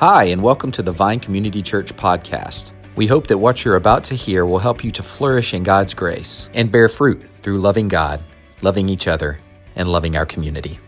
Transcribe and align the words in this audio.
Hi, 0.00 0.24
and 0.24 0.42
welcome 0.42 0.70
to 0.72 0.82
the 0.82 0.92
Vine 0.92 1.20
Community 1.20 1.62
Church 1.62 1.96
podcast. 1.96 2.72
We 2.96 3.06
hope 3.06 3.28
that 3.28 3.38
what 3.38 3.64
you're 3.64 3.76
about 3.76 4.04
to 4.04 4.14
hear 4.14 4.44
will 4.44 4.58
help 4.58 4.84
you 4.84 4.92
to 4.92 5.02
flourish 5.02 5.54
in 5.54 5.62
God's 5.62 5.94
grace 5.94 6.50
and 6.52 6.70
bear 6.70 6.90
fruit 6.90 7.24
through 7.40 7.56
loving 7.60 7.88
God, 7.88 8.22
loving 8.60 8.90
each 8.90 9.08
other, 9.08 9.38
and 9.74 9.88
loving 9.88 10.14
our 10.14 10.26
community. 10.26 10.78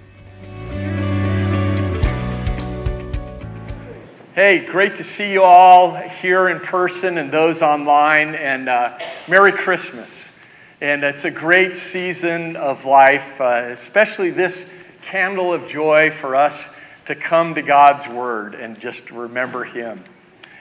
Hey, 4.34 4.66
great 4.70 4.96
to 4.96 5.04
see 5.04 5.32
you 5.32 5.42
all 5.42 5.94
here 5.94 6.50
in 6.50 6.60
person 6.60 7.16
and 7.16 7.32
those 7.32 7.62
online, 7.62 8.34
and 8.34 8.68
uh, 8.68 8.98
Merry 9.26 9.52
Christmas. 9.52 10.28
And 10.82 11.02
it's 11.02 11.24
a 11.24 11.30
great 11.30 11.76
season 11.76 12.56
of 12.56 12.84
life, 12.84 13.40
uh, 13.40 13.70
especially 13.72 14.28
this 14.28 14.68
candle 15.00 15.54
of 15.54 15.66
joy 15.66 16.10
for 16.10 16.36
us 16.36 16.68
to 17.08 17.14
come 17.14 17.54
to 17.54 17.62
God's 17.62 18.06
Word 18.06 18.54
and 18.54 18.78
just 18.78 19.10
remember 19.10 19.64
Him. 19.64 20.04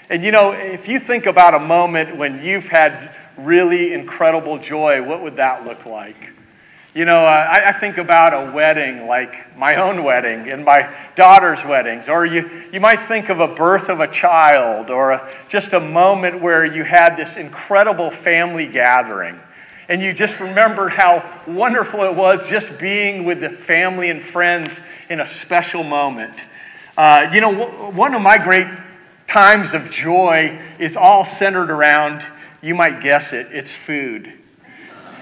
And 0.10 0.24
you 0.24 0.32
know, 0.32 0.54
if 0.54 0.88
you 0.88 0.98
think 0.98 1.26
about 1.26 1.54
a 1.54 1.60
moment 1.60 2.16
when 2.16 2.42
you've 2.42 2.70
had 2.70 3.14
really 3.38 3.92
incredible 3.92 4.58
joy, 4.58 5.04
what 5.04 5.22
would 5.22 5.36
that 5.36 5.66
look 5.66 5.86
like? 5.86 6.16
You 6.94 7.04
know, 7.04 7.26
uh, 7.26 7.48
I, 7.52 7.70
I, 7.70 7.72
think 7.74 7.98
about 7.98 8.34
a 8.34 8.50
wedding 8.54 9.08
like 9.08 9.58
my 9.58 9.76
own 9.76 10.06
wedding 10.06 10.50
and 10.50 10.64
my 10.64 10.96
daughter's 11.16 11.66
weddings, 11.66 12.08
or 12.08 12.26
you, 12.26 12.50
you 12.72 12.80
might 12.80 13.02
think 13.02 13.28
of 13.28 13.42
a 13.42 13.50
birth 13.50 13.90
of 13.90 14.00
a 14.00 14.08
child, 14.08 14.90
or 14.90 15.12
a, 15.12 15.30
just 15.50 15.74
a 15.74 15.82
moment 15.82 16.42
where 16.42 16.66
you 16.66 16.86
had 16.86 17.18
this 17.18 17.36
incredible 17.36 18.10
family 18.10 18.68
gathering 18.68 19.38
and 19.90 20.02
you 20.02 20.14
just 20.14 20.40
remembered 20.40 20.92
how 20.92 21.42
wonderful 21.48 22.04
it 22.04 22.16
was 22.16 22.50
just 22.50 22.78
being 22.78 23.24
with 23.24 23.40
the 23.40 23.50
family 23.50 24.10
and 24.10 24.22
friends 24.22 24.82
in 25.10 25.20
a 25.20 25.28
special 25.28 25.84
moment. 25.84 26.44
Uh, 26.98 27.30
you 27.32 27.40
know, 27.40 27.68
one 27.92 28.14
of 28.14 28.22
my 28.22 28.38
great 28.38 28.68
times 29.28 29.74
of 29.74 29.92
joy 29.92 30.60
is 30.80 30.98
all 30.98 31.24
centered 31.24 31.70
around, 31.70 32.26
you 32.62 32.74
might 32.76 33.02
guess 33.02 33.34
it, 33.34 33.48
it's 33.52 33.74
food. 33.74 34.34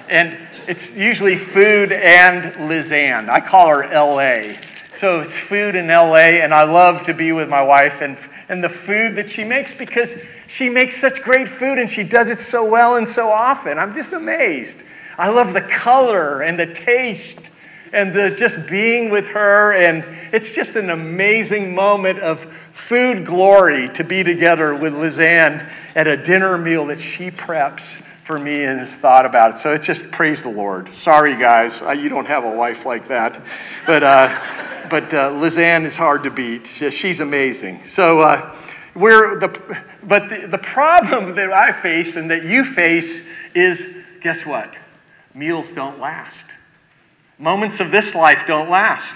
And 0.08 0.38
it's 0.68 0.96
usually 0.96 1.36
food 1.36 1.92
and 1.92 2.44
Lizanne. 2.70 3.30
I 3.30 3.42
call 3.42 3.70
her 3.70 3.88
LA. 3.92 4.56
So 4.96 5.20
it's 5.20 5.38
food 5.38 5.76
in 5.76 5.88
LA, 5.88 6.40
and 6.40 6.54
I 6.54 6.64
love 6.64 7.04
to 7.04 7.14
be 7.14 7.34
with 7.34 7.50
my 7.50 7.62
wife 7.62 8.00
and, 8.00 8.18
and 8.48 8.64
the 8.64 8.70
food 8.70 9.18
that 9.18 9.30
she 9.30 9.44
makes 9.44 9.74
because 9.74 10.16
she 10.48 10.70
makes 10.70 10.96
such 10.96 11.22
great 11.22 11.50
food 11.50 11.80
and 11.80 11.90
she 11.90 12.04
does 12.04 12.30
it 12.30 12.40
so 12.40 12.64
well 12.64 12.96
and 12.96 13.08
so 13.08 13.28
often. 13.28 13.78
I'm 13.78 13.94
just 13.94 14.14
amazed. 14.14 14.84
I 15.18 15.28
love 15.28 15.54
the 15.54 15.64
color 15.64 16.44
and 16.44 16.58
the 16.58 16.68
taste 16.68 17.52
and 17.92 18.14
the 18.14 18.30
just 18.30 18.68
being 18.68 19.10
with 19.10 19.28
her. 19.28 19.74
And 19.74 20.06
it's 20.32 20.56
just 20.56 20.78
an 20.78 20.90
amazing 20.90 21.76
moment 21.76 22.20
of 22.20 22.46
food 22.72 23.26
glory 23.26 23.90
to 23.90 24.04
be 24.06 24.24
together 24.24 24.74
with 24.74 24.94
Lizanne 24.94 25.70
at 25.94 26.08
a 26.08 26.16
dinner 26.16 26.58
meal 26.58 26.86
that 26.86 27.02
she 27.02 27.32
preps 27.32 28.02
for 28.26 28.40
me 28.40 28.64
and 28.64 28.80
has 28.80 28.96
thought 28.96 29.24
about 29.24 29.52
it. 29.52 29.58
So 29.60 29.72
it's 29.72 29.86
just 29.86 30.10
praise 30.10 30.42
the 30.42 30.50
Lord. 30.50 30.90
Sorry, 30.90 31.36
guys, 31.36 31.82
you 31.96 32.10
don't 32.10 32.26
have 32.26 32.44
a 32.44 32.52
wife 32.52 32.84
like 32.84 33.08
that. 33.08 33.40
But, 33.86 34.02
uh, 34.02 34.88
but 34.90 35.14
uh, 35.14 35.32
Lizanne 35.32 35.86
is 35.86 35.96
hard 35.96 36.24
to 36.24 36.32
beat. 36.32 36.66
She's 36.66 37.20
amazing. 37.20 37.84
So, 37.84 38.22
uh, 38.22 38.56
we're 38.96 39.40
the, 39.40 39.80
but 40.04 40.30
the, 40.30 40.48
the 40.48 40.58
problem 40.58 41.36
that 41.36 41.52
I 41.52 41.72
face 41.72 42.16
and 42.16 42.32
that 42.32 42.44
you 42.44 42.64
face 42.64 43.22
is 43.54 43.88
guess 44.22 44.44
what? 44.44 44.74
Meals 45.36 45.72
don't 45.72 46.00
last. 46.00 46.48
Moments 47.38 47.80
of 47.80 47.92
this 47.92 48.16
life 48.16 48.46
don't 48.48 48.70
last. 48.70 49.16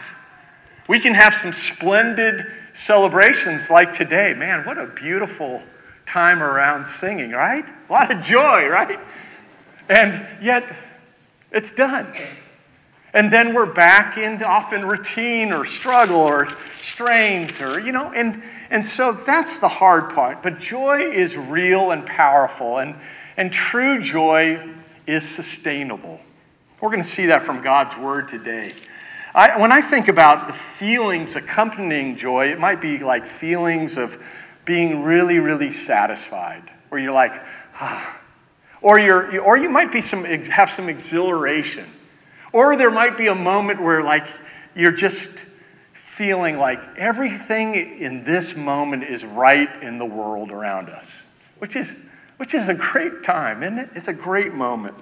We 0.88 1.00
can 1.00 1.16
have 1.16 1.34
some 1.34 1.54
splendid 1.54 2.46
celebrations 2.74 3.72
like 3.72 3.92
today. 3.92 4.36
Man, 4.36 4.66
what 4.66 4.78
a 4.78 4.86
beautiful 4.86 5.64
time 6.10 6.42
around 6.42 6.86
singing, 6.88 7.32
right? 7.32 7.64
A 7.90 7.94
lot 7.94 8.12
of 8.12 8.22
joy, 8.24 8.68
right? 8.68 9.00
And 9.88 10.26
yet, 10.44 10.76
it's 11.52 11.72
done. 11.72 12.12
And 13.14 13.32
then 13.32 13.54
we're 13.54 13.72
back 13.72 14.18
into 14.18 14.46
often 14.46 14.86
routine 14.86 15.52
or 15.52 15.66
struggle 15.66 16.18
or 16.18 16.48
strains 16.82 17.60
or, 17.62 17.80
you 17.80 17.92
know, 17.92 18.12
and, 18.12 18.42
and 18.70 18.86
so 18.86 19.14
that's 19.14 19.60
the 19.60 19.68
hard 19.68 20.14
part. 20.14 20.44
But 20.44 20.60
joy 20.60 21.02
is 21.02 21.36
real 21.36 21.92
and 21.92 22.06
powerful, 22.06 22.78
and, 22.78 22.96
and 23.38 23.52
true 23.52 24.02
joy 24.02 24.68
is 25.08 25.28
sustainable. 25.28 26.20
We're 26.82 26.90
going 26.90 27.04
to 27.04 27.08
see 27.08 27.28
that 27.28 27.44
from 27.44 27.62
God's 27.62 27.98
word 27.98 28.28
today. 28.28 28.74
I, 29.34 29.60
when 29.60 29.72
I 29.72 29.82
think 29.82 30.08
about 30.08 30.48
the 30.48 30.54
feelings 30.54 31.36
accompanying 31.36 32.16
joy, 32.16 32.48
it 32.48 32.60
might 32.60 32.82
be 32.82 33.00
like 33.00 33.28
feelings 33.28 33.96
of 33.96 34.18
being 34.70 35.02
really, 35.02 35.40
really 35.40 35.72
satisfied, 35.72 36.62
where 36.90 37.02
you're 37.02 37.12
like, 37.12 37.34
ah. 37.80 38.20
Or, 38.82 39.00
you're, 39.00 39.42
or 39.42 39.58
you 39.58 39.68
might 39.68 39.92
be 39.92 40.00
some, 40.00 40.24
have 40.26 40.70
some 40.70 40.90
exhilaration 40.90 41.90
or 42.54 42.76
there 42.76 42.92
might 42.92 43.18
be 43.18 43.26
a 43.28 43.36
moment 43.36 43.82
where, 43.82 44.04
like, 44.04 44.28
you're 44.76 44.92
just 44.92 45.30
feeling 45.94 46.60
like 46.60 46.80
everything 46.98 47.74
in 47.76 48.24
this 48.24 48.56
moment 48.56 49.04
is 49.04 49.26
right 49.26 49.70
in 49.82 49.98
the 49.98 50.06
world 50.06 50.52
around 50.52 50.90
us, 50.90 51.24
which 51.58 51.76
is, 51.76 51.96
which 52.38 52.54
is 52.54 52.68
a 52.68 52.76
great 52.76 53.24
time, 53.24 53.64
isn't 53.64 53.80
it? 53.80 53.90
It's 53.96 54.08
a 54.08 54.14
great 54.14 54.54
moment. 54.54 54.98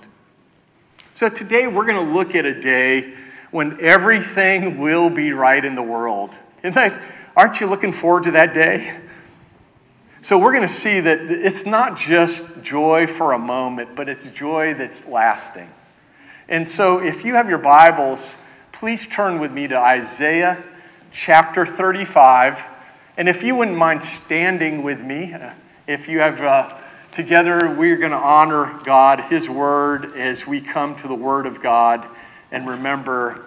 So 1.14 1.28
today 1.28 1.68
we're 1.68 1.86
going 1.86 2.06
to 2.06 2.14
look 2.14 2.36
at 2.36 2.46
a 2.46 2.58
day 2.60 3.16
when 3.52 3.80
everything 3.82 4.78
will 4.78 5.10
be 5.10 5.34
right 5.34 5.64
in 5.64 5.76
the 5.76 5.84
world. 5.84 6.32
Isn't 6.60 6.76
that, 6.76 7.02
aren't 7.36 7.60
you 7.60 7.68
looking 7.68 7.92
forward 7.92 8.24
to 8.24 8.32
that 8.32 8.54
day? 8.54 9.02
So 10.28 10.38
we're 10.38 10.52
going 10.52 10.68
to 10.68 10.68
see 10.68 11.00
that 11.00 11.22
it's 11.22 11.66
not 11.66 11.96
just 11.96 12.44
joy 12.62 13.08
for 13.08 13.32
a 13.32 13.40
moment, 13.40 13.96
but 13.96 14.10
it's 14.10 14.26
joy 14.32 14.74
that's 14.74 15.08
lasting. 15.08 15.70
And 16.50 16.68
so, 16.68 17.00
if 17.02 17.24
you 17.24 17.36
have 17.36 17.48
your 17.48 17.60
Bibles, 17.60 18.36
please 18.74 19.08
turn 19.08 19.40
with 19.40 19.54
me 19.54 19.70
to 19.70 19.78
Isaiah 19.78 20.62
chapter 21.14 21.66
35. 21.66 22.66
And 23.16 23.30
if 23.30 23.42
you 23.42 23.56
wouldn't 23.56 23.78
mind 23.78 24.04
standing 24.04 24.84
with 24.84 25.00
me, 25.00 25.34
uh, 25.34 25.54
if 25.88 26.10
you 26.10 26.20
have 26.20 26.42
uh, 26.42 26.78
together, 27.14 27.74
we're 27.74 27.96
going 27.96 28.12
to 28.12 28.18
honor 28.18 28.82
God, 28.84 29.22
His 29.22 29.48
Word, 29.48 30.14
as 30.18 30.46
we 30.46 30.60
come 30.60 30.98
to 30.98 31.08
the 31.08 31.16
Word 31.16 31.46
of 31.46 31.62
God 31.62 32.06
and 32.52 32.68
remember 32.68 33.46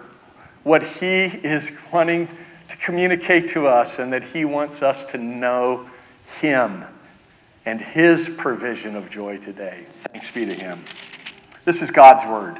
what 0.63 0.81
He 0.81 1.25
is 1.25 1.71
wanting 1.93 2.27
to 2.69 2.77
communicate 2.77 3.49
to 3.49 3.67
us 3.67 3.99
and 3.99 4.11
that 4.11 4.23
He 4.23 4.45
wants 4.45 4.81
us 4.81 5.05
to 5.05 5.19
know 5.19 5.87
Him 6.39 6.85
and 7.65 7.79
His 7.79 8.29
provision 8.29 8.95
of 8.95 9.09
joy 9.09 9.37
today. 9.37 9.85
Thanks 10.11 10.31
be 10.31 10.45
to 10.45 10.53
Him. 10.53 10.83
This 11.65 11.81
is 11.81 11.91
God's 11.91 12.25
Word. 12.25 12.59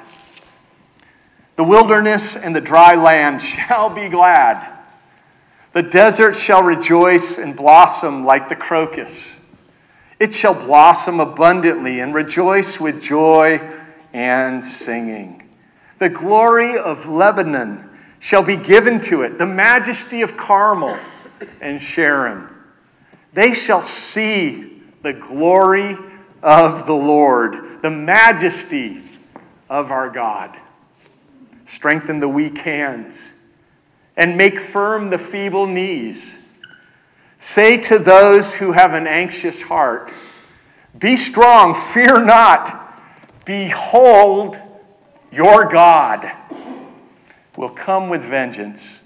The 1.55 1.63
wilderness 1.63 2.35
and 2.35 2.55
the 2.55 2.61
dry 2.61 2.95
land 2.95 3.41
shall 3.41 3.89
be 3.89 4.09
glad. 4.09 4.79
The 5.73 5.83
desert 5.83 6.35
shall 6.35 6.63
rejoice 6.63 7.37
and 7.37 7.55
blossom 7.55 8.25
like 8.25 8.49
the 8.49 8.55
crocus. 8.55 9.35
It 10.19 10.33
shall 10.33 10.53
blossom 10.53 11.19
abundantly 11.19 11.99
and 11.99 12.13
rejoice 12.13 12.79
with 12.79 13.01
joy 13.01 13.59
and 14.13 14.63
singing. 14.63 15.49
The 15.99 16.09
glory 16.09 16.77
of 16.77 17.07
Lebanon 17.07 17.89
shall 18.19 18.43
be 18.43 18.55
given 18.55 18.99
to 19.01 19.23
it, 19.23 19.39
the 19.39 19.45
majesty 19.45 20.21
of 20.21 20.37
Carmel 20.37 20.97
and 21.59 21.81
Sharon. 21.81 22.50
They 23.33 23.53
shall 23.53 23.81
see 23.81 24.81
the 25.01 25.13
glory 25.13 25.97
of 26.43 26.85
the 26.85 26.93
Lord, 26.93 27.81
the 27.81 27.89
majesty 27.89 29.03
of 29.69 29.91
our 29.91 30.09
God 30.09 30.57
strengthen 31.71 32.19
the 32.19 32.27
weak 32.27 32.57
hands, 32.59 33.33
and 34.17 34.37
make 34.37 34.59
firm 34.59 35.09
the 35.09 35.17
feeble 35.17 35.65
knees. 35.65 36.37
Say 37.39 37.77
to 37.77 37.97
those 37.97 38.55
who 38.55 38.73
have 38.73 38.93
an 38.93 39.07
anxious 39.07 39.61
heart, 39.63 40.11
Be 40.99 41.15
strong, 41.15 41.73
fear 41.73 42.21
not. 42.21 42.93
Behold, 43.45 44.59
your 45.31 45.63
God 45.65 46.29
will 47.55 47.69
come 47.69 48.09
with 48.09 48.21
vengeance, 48.21 49.01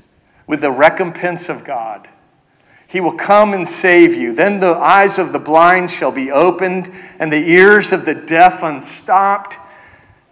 with 0.48 0.62
the 0.62 0.72
recompense 0.72 1.50
of 1.50 1.64
God. 1.64 2.10
He 2.88 3.02
will 3.02 3.14
come 3.14 3.54
and 3.54 3.68
save 3.68 4.16
you. 4.16 4.34
Then 4.34 4.60
the 4.60 4.76
eyes 4.76 5.18
of 5.18 5.34
the 5.34 5.40
blind 5.40 5.92
shall 5.92 6.12
be 6.12 6.32
opened, 6.32 6.92
and 7.20 7.32
the 7.32 7.50
ears 7.50 7.92
of 7.92 8.06
the 8.06 8.14
deaf 8.14 8.62
unstopped. 8.64 9.58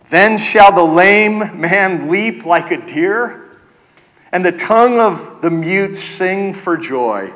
Then 0.09 0.37
shall 0.37 0.71
the 0.71 0.83
lame 0.83 1.59
man 1.59 2.09
leap 2.09 2.45
like 2.45 2.71
a 2.71 2.85
deer, 2.85 3.57
and 4.31 4.45
the 4.45 4.51
tongue 4.51 4.99
of 4.99 5.41
the 5.41 5.49
mute 5.49 5.95
sing 5.95 6.53
for 6.53 6.77
joy. 6.77 7.33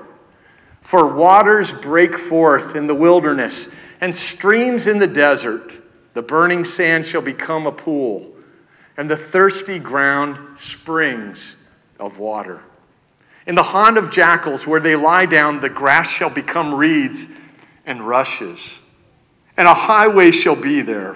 For 0.81 1.13
waters 1.13 1.73
break 1.73 2.17
forth 2.17 2.75
in 2.75 2.87
the 2.87 2.95
wilderness, 2.95 3.69
and 3.99 4.15
streams 4.15 4.87
in 4.87 4.99
the 4.99 5.07
desert. 5.07 5.73
The 6.13 6.21
burning 6.21 6.65
sand 6.65 7.05
shall 7.05 7.21
become 7.21 7.67
a 7.67 7.71
pool, 7.71 8.31
and 8.95 9.09
the 9.09 9.17
thirsty 9.17 9.79
ground 9.79 10.57
springs 10.57 11.55
of 11.99 12.19
water. 12.19 12.61
In 13.47 13.55
the 13.55 13.63
haunt 13.63 13.97
of 13.97 14.11
jackals, 14.11 14.67
where 14.67 14.81
they 14.81 14.97
lie 14.97 15.25
down, 15.25 15.61
the 15.61 15.69
grass 15.69 16.11
shall 16.11 16.29
become 16.29 16.75
reeds 16.75 17.25
and 17.85 18.05
rushes. 18.05 18.79
And 19.55 19.69
a 19.69 19.73
highway 19.73 20.31
shall 20.31 20.57
be 20.57 20.81
there, 20.81 21.15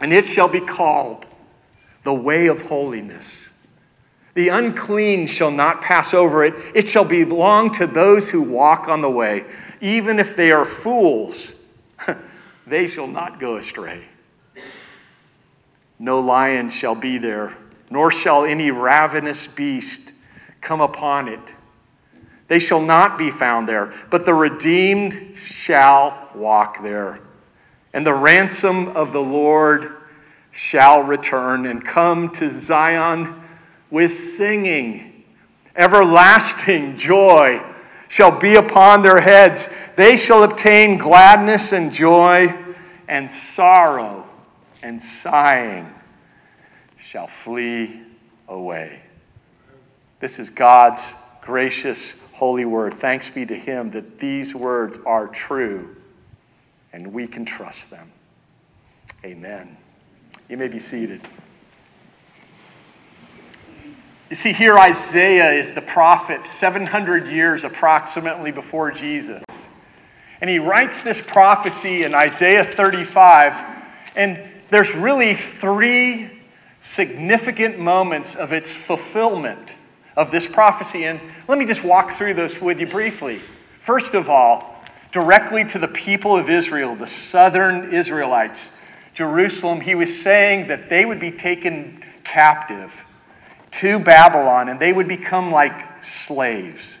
and 0.00 0.12
it 0.12 0.28
shall 0.28 0.46
be 0.46 0.60
called 0.60 1.26
the 2.04 2.14
way 2.14 2.46
of 2.46 2.62
holiness. 2.62 3.50
The 4.34 4.48
unclean 4.48 5.26
shall 5.26 5.50
not 5.50 5.82
pass 5.82 6.14
over 6.14 6.44
it. 6.44 6.54
It 6.74 6.88
shall 6.88 7.04
belong 7.04 7.72
to 7.72 7.88
those 7.88 8.30
who 8.30 8.40
walk 8.40 8.88
on 8.88 9.02
the 9.02 9.10
way. 9.10 9.44
Even 9.80 10.20
if 10.20 10.36
they 10.36 10.52
are 10.52 10.64
fools, 10.64 11.52
they 12.66 12.86
shall 12.86 13.08
not 13.08 13.40
go 13.40 13.56
astray. 13.56 14.04
No 15.98 16.20
lion 16.20 16.70
shall 16.70 16.94
be 16.94 17.18
there, 17.18 17.56
nor 17.90 18.12
shall 18.12 18.44
any 18.44 18.70
ravenous 18.70 19.48
beast 19.48 20.12
come 20.62 20.80
upon 20.80 21.28
it. 21.28 21.52
They 22.48 22.58
shall 22.58 22.80
not 22.80 23.18
be 23.18 23.30
found 23.30 23.68
there, 23.68 23.92
but 24.08 24.24
the 24.24 24.34
redeemed 24.34 25.36
shall 25.36 26.30
walk 26.34 26.82
there. 26.82 27.20
And 27.92 28.06
the 28.06 28.14
ransom 28.14 28.88
of 28.88 29.12
the 29.12 29.22
Lord 29.22 29.92
shall 30.50 31.02
return 31.02 31.66
and 31.66 31.84
come 31.84 32.30
to 32.30 32.50
Zion 32.50 33.42
with 33.90 34.12
singing. 34.12 35.24
Everlasting 35.76 36.96
joy 36.96 37.62
shall 38.08 38.38
be 38.38 38.54
upon 38.54 39.02
their 39.02 39.20
heads. 39.20 39.68
They 39.96 40.16
shall 40.16 40.42
obtain 40.42 40.98
gladness 40.98 41.72
and 41.72 41.92
joy, 41.92 42.54
and 43.08 43.30
sorrow 43.30 44.26
and 44.82 45.00
sighing 45.00 45.92
shall 46.96 47.26
flee 47.26 48.02
away. 48.48 49.00
This 50.22 50.38
is 50.38 50.50
God's 50.50 51.14
gracious, 51.40 52.14
holy 52.34 52.64
word. 52.64 52.94
Thanks 52.94 53.28
be 53.28 53.44
to 53.44 53.56
Him 53.56 53.90
that 53.90 54.20
these 54.20 54.54
words 54.54 54.96
are 55.04 55.26
true 55.26 55.96
and 56.92 57.12
we 57.12 57.26
can 57.26 57.44
trust 57.44 57.90
them. 57.90 58.12
Amen. 59.24 59.76
You 60.48 60.56
may 60.58 60.68
be 60.68 60.78
seated. 60.78 61.22
You 64.30 64.36
see, 64.36 64.52
here 64.52 64.78
Isaiah 64.78 65.54
is 65.54 65.72
the 65.72 65.82
prophet 65.82 66.46
700 66.46 67.26
years 67.26 67.64
approximately 67.64 68.52
before 68.52 68.92
Jesus. 68.92 69.42
And 70.40 70.48
he 70.48 70.60
writes 70.60 71.02
this 71.02 71.20
prophecy 71.20 72.04
in 72.04 72.14
Isaiah 72.14 72.64
35. 72.64 73.60
And 74.14 74.40
there's 74.70 74.94
really 74.94 75.34
three 75.34 76.30
significant 76.80 77.80
moments 77.80 78.36
of 78.36 78.52
its 78.52 78.72
fulfillment 78.72 79.74
of 80.16 80.30
this 80.30 80.46
prophecy. 80.46 81.04
And 81.04 81.20
let 81.48 81.58
me 81.58 81.64
just 81.64 81.84
walk 81.84 82.12
through 82.12 82.34
this 82.34 82.60
with 82.60 82.80
you 82.80 82.86
briefly. 82.86 83.40
First 83.78 84.14
of 84.14 84.28
all, 84.28 84.82
directly 85.10 85.64
to 85.64 85.78
the 85.78 85.88
people 85.88 86.36
of 86.36 86.48
Israel, 86.48 86.94
the 86.94 87.06
southern 87.06 87.92
Israelites, 87.92 88.70
Jerusalem, 89.14 89.80
he 89.80 89.94
was 89.94 90.20
saying 90.20 90.68
that 90.68 90.88
they 90.88 91.04
would 91.04 91.20
be 91.20 91.30
taken 91.30 92.02
captive 92.24 93.04
to 93.72 93.98
Babylon 93.98 94.68
and 94.68 94.80
they 94.80 94.92
would 94.92 95.08
become 95.08 95.50
like 95.50 96.02
slaves 96.04 96.98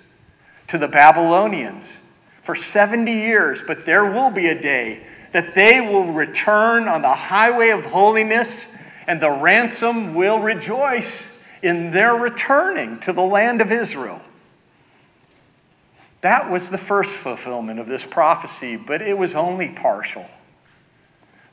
to 0.66 0.78
the 0.78 0.88
Babylonians 0.88 1.98
for 2.42 2.54
70 2.54 3.10
years. 3.10 3.62
But 3.66 3.86
there 3.86 4.10
will 4.10 4.30
be 4.30 4.48
a 4.48 4.60
day 4.60 5.06
that 5.32 5.54
they 5.54 5.80
will 5.80 6.12
return 6.12 6.88
on 6.88 7.02
the 7.02 7.14
highway 7.14 7.70
of 7.70 7.86
holiness 7.86 8.68
and 9.06 9.20
the 9.20 9.30
ransom 9.30 10.14
will 10.14 10.38
rejoice 10.38 11.32
in 11.62 11.90
their 11.92 12.14
returning 12.14 12.98
to 13.00 13.12
the 13.12 13.22
land 13.22 13.60
of 13.60 13.70
Israel. 13.70 14.20
That 16.20 16.50
was 16.50 16.70
the 16.70 16.78
first 16.78 17.16
fulfillment 17.16 17.80
of 17.80 17.86
this 17.86 18.04
prophecy, 18.04 18.76
but 18.76 19.02
it 19.02 19.16
was 19.16 19.34
only 19.34 19.68
partial. 19.68 20.26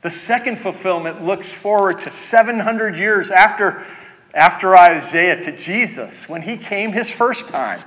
The 0.02 0.10
second 0.10 0.58
fulfillment 0.58 1.24
looks 1.24 1.52
forward 1.52 2.00
to 2.02 2.10
700 2.10 2.96
years 2.96 3.30
after 3.30 3.84
after 4.34 4.76
Isaiah 4.76 5.40
to 5.42 5.52
Jesus 5.56 6.28
when 6.28 6.42
he 6.42 6.56
came 6.56 6.92
his 6.92 7.10
first 7.10 7.48
time. 7.48 7.80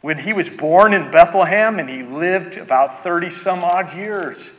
When 0.00 0.18
he 0.18 0.32
was 0.32 0.50
born 0.50 0.92
in 0.92 1.10
Bethlehem 1.10 1.78
and 1.78 1.88
he 1.88 2.02
lived 2.02 2.56
about 2.56 3.02
30 3.02 3.30
some 3.30 3.64
odd 3.64 3.94
years. 3.94 4.52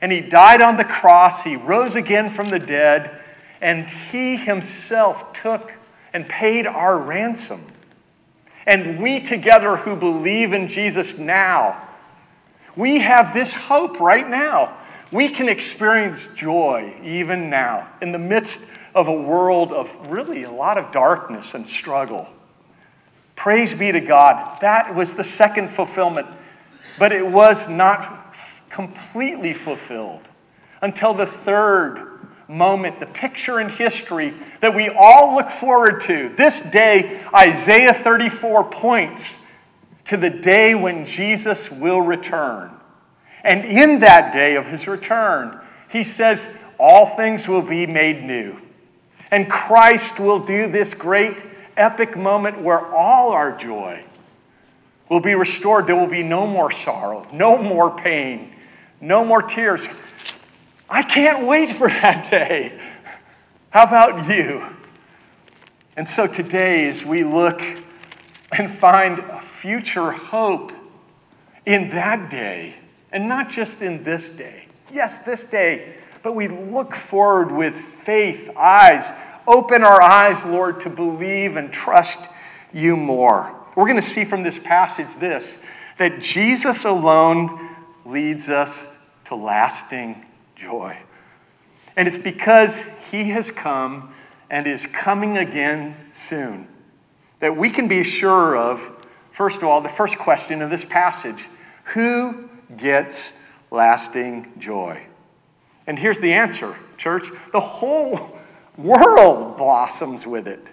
And 0.00 0.10
he 0.10 0.20
died 0.20 0.60
on 0.60 0.76
the 0.76 0.84
cross, 0.84 1.44
he 1.44 1.56
rose 1.56 1.94
again 1.94 2.30
from 2.30 2.48
the 2.48 2.58
dead, 2.58 3.20
and 3.60 3.88
he 3.88 4.36
himself 4.36 5.32
took 5.32 5.72
and 6.12 6.28
paid 6.28 6.66
our 6.66 6.98
ransom. 6.98 7.64
And 8.66 9.00
we 9.00 9.20
together 9.20 9.76
who 9.76 9.96
believe 9.96 10.52
in 10.52 10.68
Jesus 10.68 11.18
now, 11.18 11.88
we 12.76 13.00
have 13.00 13.34
this 13.34 13.54
hope 13.54 14.00
right 14.00 14.28
now. 14.28 14.78
We 15.10 15.28
can 15.28 15.48
experience 15.48 16.26
joy 16.34 16.96
even 17.02 17.50
now 17.50 17.88
in 18.00 18.12
the 18.12 18.18
midst 18.18 18.64
of 18.94 19.08
a 19.08 19.12
world 19.12 19.72
of 19.72 19.94
really 20.10 20.44
a 20.44 20.50
lot 20.50 20.78
of 20.78 20.90
darkness 20.90 21.54
and 21.54 21.66
struggle. 21.66 22.28
Praise 23.36 23.74
be 23.74 23.92
to 23.92 24.00
God. 24.00 24.60
That 24.60 24.94
was 24.94 25.14
the 25.14 25.24
second 25.24 25.68
fulfillment, 25.68 26.28
but 26.98 27.12
it 27.12 27.26
was 27.26 27.68
not 27.68 28.34
completely 28.70 29.52
fulfilled 29.52 30.28
until 30.80 31.12
the 31.12 31.26
third 31.26 32.11
moment, 32.52 33.00
the 33.00 33.06
picture 33.06 33.60
in 33.60 33.68
history 33.68 34.34
that 34.60 34.74
we 34.74 34.88
all 34.88 35.34
look 35.34 35.50
forward 35.50 36.00
to. 36.02 36.28
This 36.36 36.60
day, 36.60 37.20
Isaiah 37.34 37.94
34 37.94 38.64
points 38.64 39.38
to 40.04 40.16
the 40.16 40.30
day 40.30 40.74
when 40.74 41.06
Jesus 41.06 41.70
will 41.70 42.02
return. 42.02 42.70
And 43.42 43.64
in 43.64 44.00
that 44.00 44.32
day 44.32 44.56
of 44.56 44.66
his 44.66 44.86
return, 44.86 45.60
he 45.88 46.04
says, 46.04 46.48
All 46.78 47.06
things 47.06 47.48
will 47.48 47.62
be 47.62 47.86
made 47.86 48.22
new. 48.22 48.58
And 49.30 49.50
Christ 49.50 50.20
will 50.20 50.38
do 50.38 50.68
this 50.68 50.94
great 50.94 51.44
epic 51.76 52.16
moment 52.16 52.60
where 52.60 52.86
all 52.94 53.30
our 53.32 53.56
joy 53.56 54.04
will 55.08 55.20
be 55.20 55.34
restored. 55.34 55.86
There 55.86 55.96
will 55.96 56.06
be 56.06 56.22
no 56.22 56.46
more 56.46 56.70
sorrow, 56.70 57.26
no 57.32 57.56
more 57.56 57.90
pain, 57.96 58.52
no 59.00 59.24
more 59.24 59.42
tears. 59.42 59.88
I 60.92 61.02
can't 61.02 61.46
wait 61.46 61.72
for 61.72 61.88
that 61.88 62.30
day. 62.30 62.78
How 63.70 63.84
about 63.84 64.28
you? 64.28 64.76
And 65.96 66.06
so 66.06 66.26
today, 66.26 66.86
as 66.88 67.02
we 67.02 67.24
look 67.24 67.62
and 68.52 68.70
find 68.70 69.18
a 69.18 69.40
future 69.40 70.12
hope 70.12 70.70
in 71.64 71.88
that 71.90 72.28
day, 72.30 72.74
and 73.10 73.26
not 73.26 73.48
just 73.48 73.80
in 73.80 74.04
this 74.04 74.28
day, 74.28 74.68
yes, 74.92 75.20
this 75.20 75.44
day 75.44 75.96
but 76.22 76.34
we 76.34 76.48
look 76.48 76.94
forward 76.94 77.50
with 77.50 77.74
faith, 77.74 78.50
eyes. 78.56 79.12
Open 79.46 79.82
our 79.82 80.00
eyes, 80.00 80.44
Lord, 80.44 80.80
to 80.80 80.90
believe 80.90 81.56
and 81.56 81.72
trust 81.72 82.30
you 82.72 82.96
more. 82.96 83.54
We're 83.74 83.86
going 83.86 83.96
to 83.96 84.02
see 84.02 84.24
from 84.24 84.42
this 84.42 84.58
passage 84.58 85.16
this 85.16 85.58
that 85.98 86.20
Jesus 86.20 86.84
alone 86.84 87.70
leads 88.04 88.48
us 88.48 88.86
to 89.24 89.34
lasting 89.34 90.24
joy. 90.62 90.96
And 91.96 92.08
it's 92.08 92.18
because 92.18 92.84
he 93.10 93.30
has 93.30 93.50
come 93.50 94.14
and 94.48 94.66
is 94.66 94.86
coming 94.86 95.36
again 95.36 95.96
soon 96.12 96.68
that 97.40 97.56
we 97.56 97.70
can 97.70 97.88
be 97.88 98.04
sure 98.04 98.56
of, 98.56 99.06
first 99.32 99.58
of 99.58 99.64
all, 99.64 99.80
the 99.80 99.88
first 99.88 100.18
question 100.18 100.62
of 100.62 100.70
this 100.70 100.84
passage 100.84 101.48
who 101.84 102.48
gets 102.76 103.34
lasting 103.70 104.52
joy? 104.58 105.04
And 105.86 105.98
here's 105.98 106.20
the 106.20 106.32
answer, 106.32 106.76
church 106.96 107.28
the 107.52 107.60
whole 107.60 108.38
world 108.78 109.56
blossoms 109.56 110.26
with 110.26 110.46
it. 110.46 110.64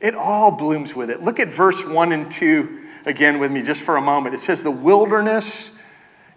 It 0.00 0.14
all 0.14 0.50
blooms 0.52 0.94
with 0.94 1.10
it. 1.10 1.22
Look 1.22 1.40
at 1.40 1.48
verse 1.48 1.84
1 1.84 2.12
and 2.12 2.30
2 2.30 2.86
again 3.04 3.38
with 3.38 3.50
me 3.50 3.62
just 3.62 3.82
for 3.82 3.96
a 3.96 4.00
moment. 4.00 4.34
It 4.34 4.40
says, 4.40 4.62
The 4.62 4.70
wilderness 4.70 5.72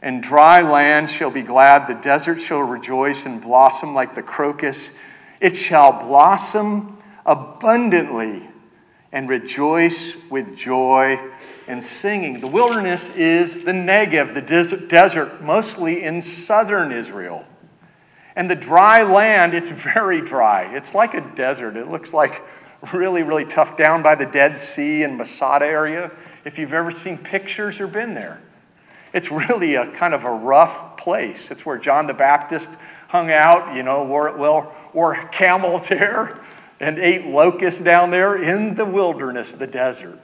and 0.04 0.22
dry 0.22 0.62
land 0.62 1.10
shall 1.10 1.32
be 1.32 1.42
glad, 1.42 1.88
the 1.88 1.94
desert 1.94 2.42
shall 2.42 2.60
rejoice 2.60 3.26
and 3.26 3.42
blossom 3.42 3.94
like 3.94 4.16
the 4.16 4.22
crocus. 4.22 4.92
It 5.40 5.56
shall 5.56 5.94
blossom 5.94 6.98
abundantly 7.26 8.50
and 9.14 9.30
rejoice 9.30 10.18
with 10.30 10.58
joy 10.58 11.18
and 11.68 11.82
singing. 11.82 12.42
The 12.42 12.48
wilderness 12.48 13.12
is 13.12 13.62
the 13.62 13.72
Negev, 13.72 14.34
the 14.34 14.42
desert, 14.88 15.42
mostly 15.42 16.04
in 16.04 16.22
southern 16.22 16.92
Israel. 16.92 17.46
And 18.36 18.52
the 18.52 18.56
dry 18.56 19.04
land, 19.04 19.54
it's 19.54 19.70
very 19.70 20.20
dry. 20.20 20.64
It's 20.76 20.94
like 20.94 21.14
a 21.14 21.22
desert. 21.34 21.78
It 21.78 21.90
looks 21.90 22.14
like 22.14 22.44
really, 22.92 23.24
really 23.24 23.46
tough 23.46 23.78
down 23.78 24.04
by 24.04 24.16
the 24.16 24.26
Dead 24.26 24.60
Sea 24.60 25.04
and 25.04 25.18
Masada 25.18 25.66
area. 25.66 26.12
If 26.44 26.58
you've 26.58 26.74
ever 26.74 26.92
seen 26.92 27.18
pictures 27.18 27.80
or 27.80 27.88
been 27.88 28.16
there, 28.16 28.42
it's 29.14 29.32
really 29.32 29.76
a 29.76 29.92
kind 29.92 30.14
of 30.14 30.26
a 30.26 30.32
rough 30.32 30.98
place. 30.98 31.52
It's 31.52 31.66
where 31.66 31.78
John 31.78 32.08
the 32.08 32.14
Baptist 32.14 32.70
hung 33.10 33.32
out, 33.32 33.76
you 33.76 33.84
know, 33.84 34.04
wore, 34.04 34.36
well, 34.36 34.74
wore 34.94 35.28
camel's 35.28 35.88
hair 35.88 36.40
and 36.80 37.00
ate 37.00 37.28
locusts 37.28 37.80
down 37.80 38.12
there 38.12 38.36
in 38.36 38.76
the 38.76 38.86
wilderness, 38.86 39.54
the 39.54 39.68
desert. 39.68 40.20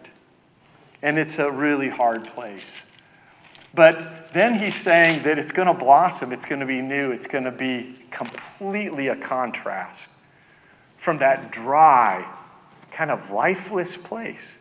And 1.01 1.17
it's 1.17 1.39
a 1.39 1.49
really 1.49 1.89
hard 1.89 2.25
place. 2.25 2.83
But 3.73 4.33
then 4.33 4.55
he's 4.55 4.75
saying 4.75 5.23
that 5.23 5.37
it's 5.37 5.51
going 5.51 5.67
to 5.67 5.73
blossom, 5.73 6.31
it's 6.31 6.45
going 6.45 6.59
to 6.59 6.65
be 6.65 6.81
new, 6.81 7.11
it's 7.11 7.27
going 7.27 7.43
to 7.43 7.51
be 7.51 7.99
completely 8.11 9.07
a 9.07 9.15
contrast 9.15 10.11
from 10.97 11.19
that 11.19 11.51
dry, 11.51 12.27
kind 12.91 13.11
of 13.11 13.31
lifeless 13.31 13.95
place. 13.95 14.58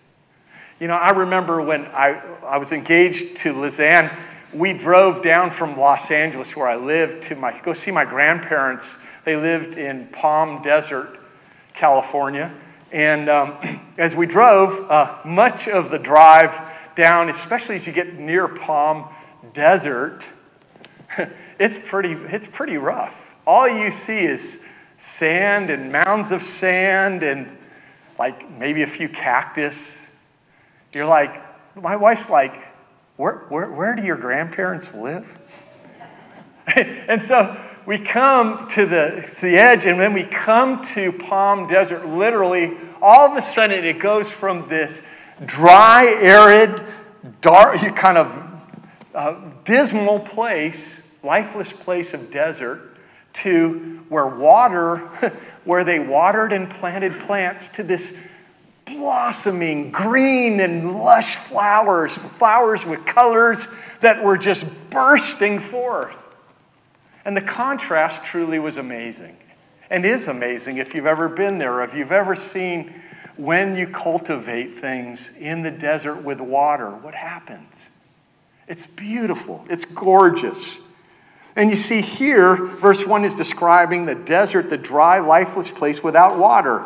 You 0.80 0.86
know, 0.86 0.94
I 0.94 1.10
remember 1.10 1.60
when 1.60 1.86
I, 1.86 2.22
I 2.46 2.58
was 2.58 2.70
engaged 2.70 3.38
to 3.38 3.52
Lizanne, 3.52 4.16
we 4.52 4.72
drove 4.72 5.22
down 5.22 5.50
from 5.50 5.76
Los 5.76 6.12
Angeles, 6.12 6.54
where 6.54 6.68
I 6.68 6.76
lived, 6.76 7.24
to 7.24 7.34
my, 7.34 7.60
go 7.60 7.74
see 7.74 7.90
my 7.90 8.04
grandparents. 8.04 8.96
They 9.24 9.34
lived 9.34 9.76
in 9.76 10.06
Palm 10.08 10.62
Desert, 10.62 11.18
California. 11.74 12.54
And 12.92 13.28
um, 13.28 13.56
as 13.98 14.14
we 14.14 14.26
drove, 14.26 14.88
uh, 14.88 15.18
much 15.24 15.66
of 15.66 15.90
the 15.90 15.98
drive 15.98 16.60
down, 16.94 17.28
especially 17.28 17.74
as 17.74 17.86
you 17.86 17.92
get 17.92 18.14
near 18.14 18.46
Palm 18.46 19.08
Desert, 19.52 20.24
it's 21.58 21.78
pretty, 21.78 22.12
it's 22.12 22.46
pretty 22.46 22.76
rough. 22.76 23.34
All 23.46 23.68
you 23.68 23.90
see 23.90 24.20
is 24.20 24.62
sand 24.96 25.70
and 25.70 25.90
mounds 25.90 26.30
of 26.30 26.42
sand 26.42 27.24
and 27.24 27.56
like 28.16 28.48
maybe 28.50 28.82
a 28.82 28.86
few 28.86 29.08
cactus. 29.08 30.07
You're 30.92 31.06
like, 31.06 31.34
my 31.76 31.96
wife's 31.96 32.30
like, 32.30 32.62
where, 33.16 33.46
where, 33.48 33.70
where 33.70 33.94
do 33.94 34.02
your 34.02 34.16
grandparents 34.16 34.94
live? 34.94 35.38
and 36.76 37.24
so 37.24 37.60
we 37.84 37.98
come 37.98 38.68
to 38.68 38.86
the, 38.86 39.26
to 39.36 39.40
the 39.46 39.56
edge, 39.56 39.86
and 39.86 39.98
then 39.98 40.12
we 40.12 40.22
come 40.22 40.82
to 40.82 41.10
Palm 41.12 41.66
Desert. 41.66 42.06
Literally, 42.06 42.76
all 43.00 43.30
of 43.30 43.36
a 43.36 43.42
sudden, 43.42 43.84
it 43.84 43.98
goes 43.98 44.30
from 44.30 44.68
this 44.68 45.02
dry, 45.44 46.04
arid, 46.06 46.84
dark, 47.40 47.80
kind 47.96 48.18
of 48.18 48.60
uh, 49.14 49.36
dismal 49.64 50.20
place, 50.20 51.02
lifeless 51.22 51.72
place 51.72 52.14
of 52.14 52.30
desert, 52.30 52.96
to 53.32 54.04
where 54.08 54.26
water, 54.26 54.98
where 55.64 55.82
they 55.84 55.98
watered 55.98 56.52
and 56.52 56.70
planted 56.70 57.18
plants, 57.20 57.68
to 57.68 57.82
this 57.82 58.14
blossoming 58.88 59.90
green 59.90 60.60
and 60.60 60.98
lush 60.98 61.36
flowers, 61.36 62.16
flowers 62.18 62.84
with 62.84 63.04
colors 63.04 63.68
that 64.00 64.22
were 64.22 64.38
just 64.38 64.66
bursting 64.90 65.60
forth. 65.60 66.16
And 67.24 67.36
the 67.36 67.42
contrast 67.42 68.24
truly 68.24 68.58
was 68.58 68.76
amazing 68.76 69.36
and 69.90 70.04
is 70.04 70.28
amazing 70.28 70.78
if 70.78 70.94
you've 70.94 71.06
ever 71.06 71.28
been 71.28 71.58
there, 71.58 71.82
if 71.82 71.94
you've 71.94 72.12
ever 72.12 72.34
seen 72.34 73.02
when 73.36 73.76
you 73.76 73.86
cultivate 73.86 74.76
things 74.76 75.30
in 75.38 75.62
the 75.62 75.70
desert 75.70 76.22
with 76.22 76.40
water, 76.40 76.90
what 76.90 77.14
happens? 77.14 77.88
It's 78.66 78.86
beautiful, 78.86 79.64
it's 79.70 79.84
gorgeous. 79.84 80.80
And 81.54 81.70
you 81.70 81.76
see 81.76 82.02
here, 82.02 82.56
verse 82.56 83.06
1 83.06 83.24
is 83.24 83.36
describing 83.36 84.06
the 84.06 84.14
desert, 84.14 84.70
the 84.70 84.76
dry, 84.76 85.18
lifeless 85.20 85.70
place 85.70 86.02
without 86.02 86.38
water. 86.38 86.84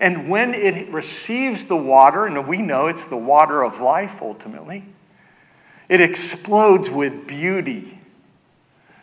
And 0.00 0.28
when 0.28 0.54
it 0.54 0.90
receives 0.90 1.66
the 1.66 1.76
water, 1.76 2.26
and 2.26 2.46
we 2.46 2.60
know 2.62 2.86
it's 2.86 3.06
the 3.06 3.16
water 3.16 3.62
of 3.62 3.80
life 3.80 4.20
ultimately, 4.20 4.84
it 5.88 6.00
explodes 6.00 6.90
with 6.90 7.26
beauty 7.26 8.00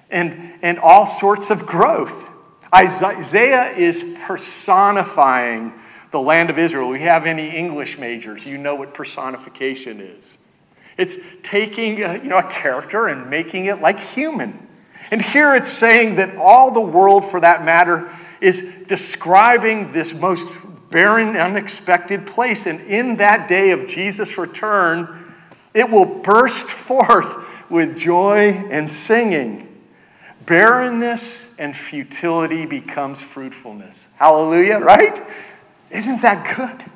and, 0.10 0.54
and 0.62 0.78
all 0.80 1.06
sorts 1.06 1.50
of 1.50 1.66
growth. 1.66 2.30
Isaiah 2.74 3.72
is 3.72 4.04
personifying 4.24 5.74
the 6.12 6.22
land 6.22 6.50
of 6.50 6.60
Israel. 6.60 6.90
We 6.90 7.02
have 7.02 7.26
any 7.26 7.50
English 7.50 7.98
majors, 7.98 8.46
you 8.46 8.58
know 8.58 8.76
what 8.76 8.94
personification 8.94 10.00
is. 10.00 10.38
It's 10.96 11.18
taking 11.42 12.04
a, 12.04 12.16
you 12.16 12.26
know, 12.26 12.38
a 12.38 12.44
character 12.44 13.08
and 13.08 13.30
making 13.30 13.66
it 13.66 13.82
like 13.82 14.00
human. 14.00 14.68
And 15.10 15.22
here 15.22 15.56
it's 15.56 15.72
saying 15.72 16.16
that 16.16 16.36
all 16.38 16.72
the 16.72 16.82
world, 16.82 17.26
for 17.26 17.40
that 17.40 17.66
matter, 17.66 18.12
is 18.40 18.62
describing 18.88 19.92
this 19.92 20.14
most 20.14 20.54
barren, 20.94 21.36
unexpected 21.36 22.28
place. 22.28 22.68
And 22.68 22.80
in 22.82 23.18
that 23.18 23.50
day 23.50 23.72
of 23.72 23.88
Jesus' 23.88 24.38
return, 24.38 25.34
it 25.74 25.90
will 25.90 26.06
burst 26.06 26.68
forth 26.70 27.44
with 27.70 27.98
joy 27.98 28.52
and 28.70 28.90
singing. 28.90 29.70
Barrenness 30.46 31.50
and 31.58 31.76
futility 31.76 32.66
becomes 32.66 33.24
fruitfulness. 33.24 34.08
Hallelujah, 34.16 34.78
right? 34.78 35.26
Isn't 35.90 36.22
that 36.22 36.56
good? 36.56 36.92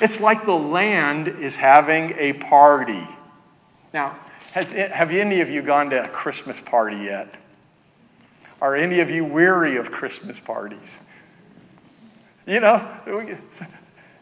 It's 0.00 0.18
like 0.18 0.46
the 0.46 0.56
land 0.56 1.28
is 1.28 1.56
having 1.56 2.14
a 2.16 2.32
party. 2.32 3.06
Now, 3.92 4.16
has 4.52 4.70
have 4.72 5.10
any 5.10 5.40
of 5.40 5.50
you 5.50 5.60
gone 5.60 5.90
to 5.90 6.04
a 6.04 6.08
Christmas 6.08 6.60
party 6.60 6.96
yet? 6.96 7.34
Are 8.60 8.74
any 8.74 9.00
of 9.00 9.10
you 9.10 9.24
weary 9.24 9.76
of 9.76 9.90
Christmas 9.90 10.40
parties? 10.40 10.96
You 12.46 12.60
know, 12.60 12.98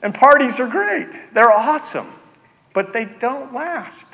and 0.03 0.15
parties 0.15 0.61
are 0.61 0.69
great, 0.69 1.09
they're 1.35 1.53
awesome, 1.53 2.09
but 2.73 2.93
they 2.93 3.05
don't 3.05 3.53
last. 3.53 4.07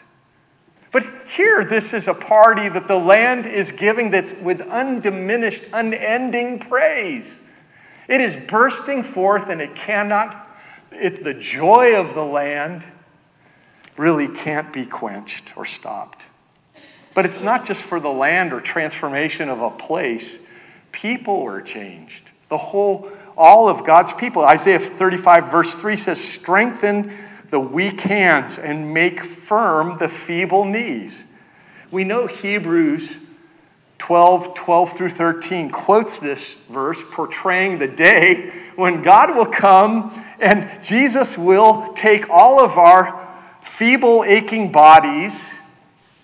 But 0.92 1.04
here, 1.26 1.64
this 1.64 1.92
is 1.92 2.08
a 2.08 2.14
party 2.14 2.68
that 2.68 2.88
the 2.88 2.98
land 2.98 3.44
is 3.44 3.70
giving 3.70 4.10
that's 4.10 4.34
with 4.34 4.62
undiminished, 4.62 5.64
unending 5.72 6.58
praise. 6.58 7.40
It 8.08 8.20
is 8.20 8.36
bursting 8.36 9.02
forth 9.02 9.48
and 9.48 9.60
it 9.60 9.74
cannot, 9.74 10.48
it, 10.92 11.24
the 11.24 11.34
joy 11.34 11.96
of 11.96 12.14
the 12.14 12.24
land 12.24 12.86
really 13.96 14.28
can't 14.28 14.72
be 14.72 14.86
quenched 14.86 15.56
or 15.56 15.64
stopped. 15.64 16.24
But 17.14 17.24
it's 17.24 17.40
not 17.40 17.64
just 17.64 17.82
for 17.82 17.98
the 17.98 18.12
land 18.12 18.52
or 18.52 18.60
transformation 18.60 19.48
of 19.48 19.60
a 19.60 19.70
place, 19.70 20.38
people 20.92 21.42
are 21.42 21.60
changed. 21.60 22.30
The 22.48 22.58
whole 22.58 23.10
all 23.36 23.68
of 23.68 23.84
God's 23.84 24.12
people. 24.12 24.44
Isaiah 24.44 24.78
35, 24.78 25.50
verse 25.50 25.74
3 25.74 25.96
says, 25.96 26.22
Strengthen 26.22 27.12
the 27.50 27.60
weak 27.60 28.00
hands 28.00 28.58
and 28.58 28.92
make 28.92 29.22
firm 29.24 29.98
the 29.98 30.08
feeble 30.08 30.64
knees. 30.64 31.26
We 31.90 32.04
know 32.04 32.26
Hebrews 32.26 33.18
12, 33.98 34.54
12 34.54 34.92
through 34.92 35.08
13 35.10 35.70
quotes 35.70 36.16
this 36.16 36.54
verse, 36.70 37.02
portraying 37.10 37.78
the 37.78 37.86
day 37.86 38.52
when 38.76 39.02
God 39.02 39.34
will 39.34 39.46
come 39.46 40.24
and 40.38 40.70
Jesus 40.82 41.38
will 41.38 41.92
take 41.94 42.28
all 42.28 42.60
of 42.60 42.72
our 42.72 43.26
feeble, 43.62 44.24
aching 44.24 44.70
bodies. 44.70 45.48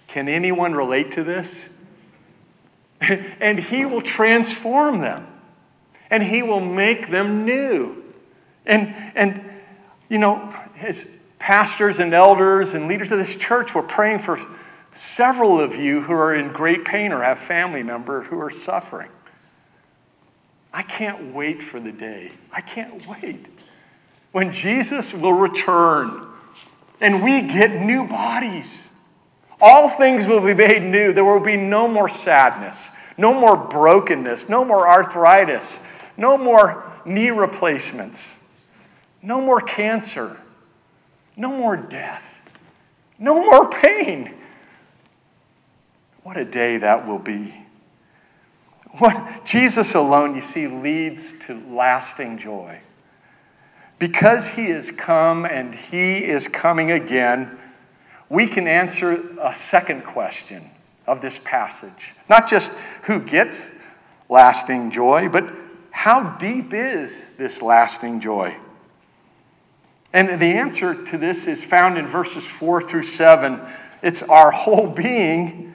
Can 0.07 0.29
anyone 0.29 0.75
relate 0.75 1.13
to 1.13 1.25
this? 1.25 1.69
and 3.01 3.59
he 3.59 3.85
will 3.85 4.03
transform 4.03 5.01
them 5.01 5.27
and 6.13 6.23
he 6.23 6.43
will 6.43 6.61
make 6.61 7.11
them 7.11 7.47
new. 7.47 8.05
And, 8.67 8.95
and 9.17 9.43
you 10.11 10.19
know, 10.19 10.55
as 10.79 11.09
pastors 11.39 11.99
and 11.99 12.13
elders 12.13 12.75
and 12.75 12.87
leaders 12.87 13.11
of 13.11 13.19
this 13.19 13.35
church, 13.35 13.75
we're 13.75 13.83
praying 13.83 14.19
for 14.19 14.39
several 14.93 15.59
of 15.59 15.75
you 15.75 16.03
who 16.03 16.13
are 16.13 16.35
in 16.35 16.53
great 16.53 16.85
pain 16.85 17.13
or 17.13 17.23
have 17.23 17.39
family 17.39 17.83
members 17.83 18.27
who 18.27 18.39
are 18.39 18.51
suffering. 18.51 19.09
I 20.71 20.83
can't 20.83 21.35
wait 21.35 21.63
for 21.63 21.81
the 21.81 21.93
day. 21.93 22.33
I 22.53 22.61
can't 22.61 23.07
wait 23.09 23.47
when 24.33 24.53
Jesus 24.53 25.15
will 25.15 25.33
return 25.33 26.27
and 27.01 27.23
we 27.23 27.41
get 27.41 27.81
new 27.81 28.07
bodies. 28.07 28.89
All 29.63 29.89
things 29.89 30.27
will 30.27 30.41
be 30.41 30.53
made 30.53 30.83
new. 30.83 31.15
There 31.15 31.25
will 31.25 31.41
be 31.41 31.57
no 31.57 31.89
more 31.89 32.11
sadness, 32.11 32.91
no 33.17 33.33
more 33.33 33.57
brokenness, 33.57 34.51
no 34.51 34.63
more 34.63 34.87
arthritis, 34.87 35.81
no 36.17 36.37
more 36.37 36.85
knee 37.05 37.31
replacements. 37.31 38.35
No 39.23 39.41
more 39.41 39.61
cancer. 39.61 40.39
No 41.37 41.49
more 41.49 41.77
death. 41.77 42.41
No 43.19 43.45
more 43.45 43.69
pain. 43.69 44.35
What 46.23 46.37
a 46.37 46.45
day 46.45 46.77
that 46.79 47.07
will 47.07 47.19
be. 47.19 47.55
What 48.99 49.45
Jesus 49.47 49.95
alone, 49.95 50.35
you 50.35 50.41
see, 50.41 50.67
leads 50.67 51.33
to 51.47 51.55
lasting 51.71 52.39
joy. 52.39 52.81
Because 53.99 54.49
he 54.49 54.67
has 54.71 54.91
come 54.91 55.45
and 55.45 55.75
he 55.75 56.25
is 56.25 56.49
coming 56.49 56.91
again, 56.91 57.59
we 58.29 58.47
can 58.47 58.67
answer 58.67 59.23
a 59.41 59.55
second 59.55 60.05
question 60.05 60.71
of 61.07 61.23
this 61.23 61.39
passage. 61.39 62.15
Not 62.29 62.49
just 62.49 62.73
who 63.05 63.21
gets 63.21 63.69
lasting 64.29 64.91
joy, 64.91 65.29
but 65.29 65.62
how 65.93 66.31
deep 66.37 66.75
is 66.75 67.33
this 67.35 67.63
lasting 67.63 68.19
joy? 68.19 68.57
And 70.13 70.41
the 70.41 70.55
answer 70.55 71.05
to 71.05 71.17
this 71.17 71.47
is 71.47 71.63
found 71.63 71.97
in 71.97 72.07
verses 72.09 72.47
4 72.47 72.83
through 72.83 73.05
7. 73.05 73.61
It's 74.03 74.23
our 74.25 74.51
whole 74.51 74.89
being 74.89 75.75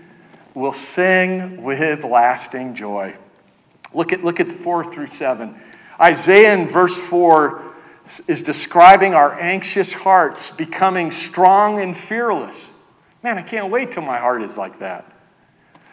will 0.53 0.73
sing 0.73 1.63
with 1.63 2.03
lasting 2.03 2.75
joy. 2.75 3.15
Look 3.93 4.11
at, 4.11 4.23
look 4.23 4.39
at 4.39 4.49
4 4.49 4.91
through 4.93 5.07
7. 5.07 5.55
Isaiah 5.99 6.53
in 6.53 6.67
verse 6.67 6.99
4 6.99 7.63
is 8.27 8.41
describing 8.41 9.13
our 9.13 9.39
anxious 9.39 9.93
hearts 9.93 10.51
becoming 10.51 11.11
strong 11.11 11.81
and 11.81 11.95
fearless. 11.95 12.69
Man, 13.23 13.37
I 13.37 13.41
can't 13.41 13.71
wait 13.71 13.91
till 13.91 14.03
my 14.03 14.17
heart 14.17 14.41
is 14.41 14.57
like 14.57 14.79
that. 14.79 15.11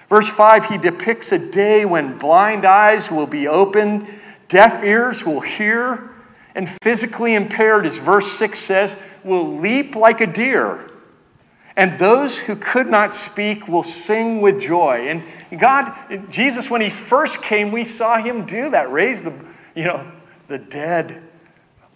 Verse 0.09 0.29
5, 0.29 0.67
he 0.67 0.79
depicts 0.79 1.33
a 1.33 1.39
day 1.39 1.85
when 1.85 2.19
blind 2.19 2.65
eyes 2.65 3.11
will 3.11 3.27
be 3.27 3.49
opened, 3.49 4.07
deaf 4.49 4.83
ears 4.83 5.25
will 5.25 5.41
hear, 5.41 6.11
and 6.55 6.69
physically 6.83 7.35
impaired, 7.35 7.87
as 7.87 7.99
verse 7.99 8.31
6 8.33 8.59
says, 8.59 8.97
will 9.25 9.59
leap 9.59 9.97
like 9.97 10.21
a 10.21 10.27
deer. 10.27 10.91
And 11.77 11.99
those 11.99 12.39
who 12.39 12.55
could 12.55 12.87
not 12.87 13.15
speak 13.15 13.67
will 13.67 13.83
sing 13.83 14.41
with 14.41 14.61
joy. 14.61 15.09
And 15.09 15.25
God, 15.59 16.31
Jesus, 16.31 16.71
when 16.71 16.81
he 16.81 16.91
first 16.91 17.43
came, 17.43 17.73
we 17.73 17.85
saw 17.85 18.19
him 18.19 18.47
do 18.47 18.71
that, 18.71 18.93
raise 18.93 19.25
the, 19.25 19.33
you 19.75 19.85
know, 19.85 20.07
the 20.47 20.59
dead, 20.59 21.21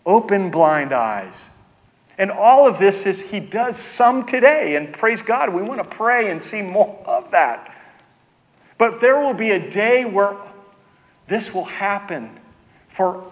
open 0.05 0.51
blind 0.51 0.93
eyes. 0.93 1.51
And 2.17 2.33
all 2.33 2.67
of 2.67 2.81
this 2.81 3.07
is 3.07 3.23
he 3.23 3.39
does 3.39 3.77
some 3.77 4.27
today. 4.27 4.75
And 4.75 4.93
praise 4.93 5.23
God, 5.23 5.55
we 5.55 5.63
want 5.63 5.79
to 5.79 5.97
pray 5.97 6.33
and 6.33 6.43
see 6.43 6.63
more 6.63 7.01
of 7.07 7.31
that. 7.31 7.77
But 8.79 9.01
there 9.01 9.19
will 9.21 9.35
be 9.35 9.51
a 9.51 9.71
day 9.71 10.05
where 10.05 10.37
this 11.27 11.53
will 11.53 11.65
happen 11.65 12.39
for 12.89 13.25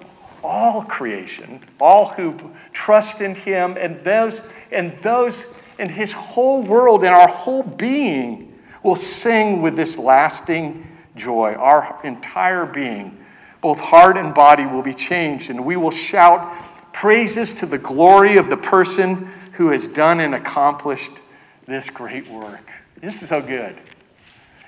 all 0.42 0.82
creation, 0.82 1.60
all 1.80 2.06
who 2.08 2.36
trust 2.72 3.20
in 3.20 3.34
him, 3.34 3.76
and 3.78 4.02
those 4.04 4.42
and 4.70 4.92
those 5.02 5.46
in 5.78 5.88
his 5.88 6.12
whole 6.12 6.62
world 6.62 7.04
and 7.04 7.14
our 7.14 7.28
whole 7.28 7.62
being 7.62 8.58
will 8.82 8.96
sing 8.96 9.62
with 9.62 9.76
this 9.76 9.96
lasting 9.98 10.86
joy. 11.16 11.54
Our 11.54 11.98
entire 12.04 12.66
being, 12.66 13.18
both 13.60 13.80
heart 13.80 14.16
and 14.16 14.34
body, 14.34 14.66
will 14.66 14.82
be 14.82 14.94
changed, 14.94 15.50
and 15.50 15.64
we 15.64 15.76
will 15.76 15.90
shout 15.90 16.52
praises 16.92 17.54
to 17.54 17.66
the 17.66 17.78
glory 17.78 18.36
of 18.36 18.48
the 18.48 18.56
person 18.56 19.26
who 19.52 19.70
has 19.70 19.88
done 19.88 20.20
and 20.20 20.34
accomplished 20.34 21.20
this 21.66 21.90
great 21.90 22.28
work. 22.30 22.70
This 23.00 23.22
is 23.22 23.28
so 23.30 23.42
good. 23.42 23.76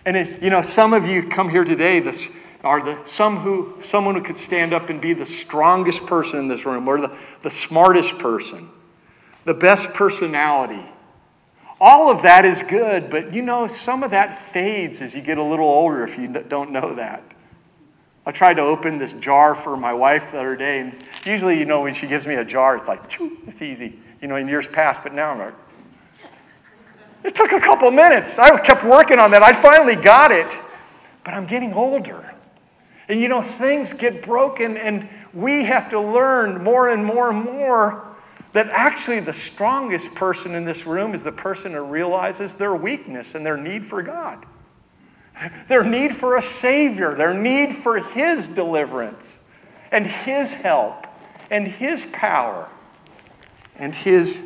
And 0.04 0.16
if, 0.16 0.42
you 0.42 0.50
know, 0.50 0.62
some 0.62 0.92
of 0.92 1.06
you 1.06 1.28
come 1.28 1.50
here 1.50 1.64
today, 1.64 2.00
this 2.00 2.28
are 2.64 2.82
the 2.82 2.98
some 3.04 3.38
who 3.38 3.74
someone 3.82 4.14
who 4.14 4.22
could 4.22 4.36
stand 4.36 4.72
up 4.72 4.90
and 4.90 5.00
be 5.00 5.12
the 5.12 5.26
strongest 5.26 6.06
person 6.06 6.40
in 6.40 6.48
this 6.48 6.66
room, 6.66 6.88
or 6.88 7.00
the, 7.00 7.16
the 7.42 7.50
smartest 7.50 8.18
person, 8.18 8.68
the 9.44 9.54
best 9.54 9.92
personality. 9.94 10.84
All 11.80 12.10
of 12.10 12.22
that 12.22 12.44
is 12.44 12.62
good, 12.62 13.08
but 13.10 13.32
you 13.32 13.42
know, 13.42 13.68
some 13.68 14.02
of 14.02 14.10
that 14.10 14.36
fades 14.36 15.00
as 15.00 15.14
you 15.14 15.22
get 15.22 15.38
a 15.38 15.44
little 15.44 15.68
older 15.68 16.02
if 16.02 16.18
you 16.18 16.26
don't 16.26 16.72
know 16.72 16.94
that. 16.94 17.22
I 18.26 18.32
tried 18.32 18.54
to 18.54 18.62
open 18.62 18.98
this 18.98 19.12
jar 19.14 19.54
for 19.54 19.76
my 19.76 19.92
wife 19.92 20.32
the 20.32 20.38
other 20.38 20.56
day, 20.56 20.80
and 20.80 20.96
usually, 21.24 21.58
you 21.58 21.64
know, 21.64 21.82
when 21.82 21.94
she 21.94 22.06
gives 22.06 22.26
me 22.26 22.34
a 22.34 22.44
jar, 22.44 22.76
it's 22.76 22.88
like, 22.88 23.00
it's 23.46 23.62
easy, 23.62 23.98
you 24.20 24.28
know, 24.28 24.36
in 24.36 24.48
years 24.48 24.66
past, 24.66 25.02
but 25.02 25.14
now 25.14 25.30
I'm 25.30 25.38
like, 25.38 25.54
it 27.24 27.34
took 27.34 27.52
a 27.52 27.60
couple 27.60 27.90
minutes. 27.90 28.38
I 28.38 28.58
kept 28.60 28.84
working 28.84 29.18
on 29.18 29.30
that. 29.32 29.42
I 29.42 29.52
finally 29.52 29.96
got 29.96 30.32
it, 30.32 30.58
but 31.24 31.34
I'm 31.34 31.46
getting 31.46 31.74
older. 31.74 32.34
And 33.08 33.20
you 33.20 33.28
know, 33.28 33.42
things 33.42 33.92
get 33.92 34.22
broken, 34.22 34.76
and 34.76 35.08
we 35.32 35.64
have 35.64 35.88
to 35.90 36.00
learn 36.00 36.62
more 36.62 36.88
and 36.88 37.04
more 37.04 37.30
and 37.30 37.44
more 37.44 38.04
that 38.52 38.68
actually 38.70 39.20
the 39.20 39.32
strongest 39.32 40.14
person 40.14 40.54
in 40.54 40.64
this 40.64 40.86
room 40.86 41.14
is 41.14 41.24
the 41.24 41.32
person 41.32 41.72
who 41.72 41.82
realizes 41.82 42.54
their 42.54 42.74
weakness 42.74 43.34
and 43.34 43.44
their 43.44 43.56
need 43.56 43.84
for 43.84 44.02
God, 44.02 44.46
their 45.68 45.84
need 45.84 46.14
for 46.14 46.36
a 46.36 46.42
Savior, 46.42 47.14
their 47.14 47.34
need 47.34 47.74
for 47.74 47.98
His 47.98 48.48
deliverance, 48.48 49.38
and 49.90 50.06
His 50.06 50.54
help, 50.54 51.06
and 51.50 51.66
His 51.66 52.06
power, 52.12 52.68
and 53.76 53.94
His, 53.94 54.44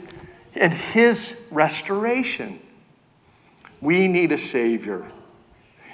and 0.55 0.73
His 0.73 1.37
restoration. 1.51 2.61
We 3.83 4.09
need 4.09 4.33
a 4.33 4.39
Savior. 4.39 5.07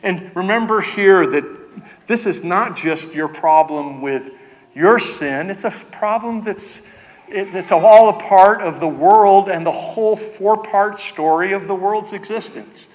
And 0.02 0.30
remember 0.36 0.80
here 0.80 1.26
that 1.26 1.44
this 2.06 2.26
is 2.26 2.44
not 2.44 2.76
just 2.76 3.12
your 3.14 3.28
problem 3.28 4.00
with 4.02 4.30
your 4.74 4.98
sin, 4.98 5.50
it's 5.50 5.64
a 5.64 5.70
problem 5.70 6.42
that's, 6.42 6.82
it's 7.28 7.72
all 7.72 8.10
a 8.10 8.20
part 8.20 8.60
of 8.60 8.78
the 8.78 8.88
world 8.88 9.48
and 9.48 9.66
the 9.66 9.72
whole 9.72 10.16
four 10.16 10.62
part 10.62 11.00
story 11.00 11.52
of 11.52 11.66
the 11.66 11.74
world's 11.74 12.12
existence. 12.12 12.88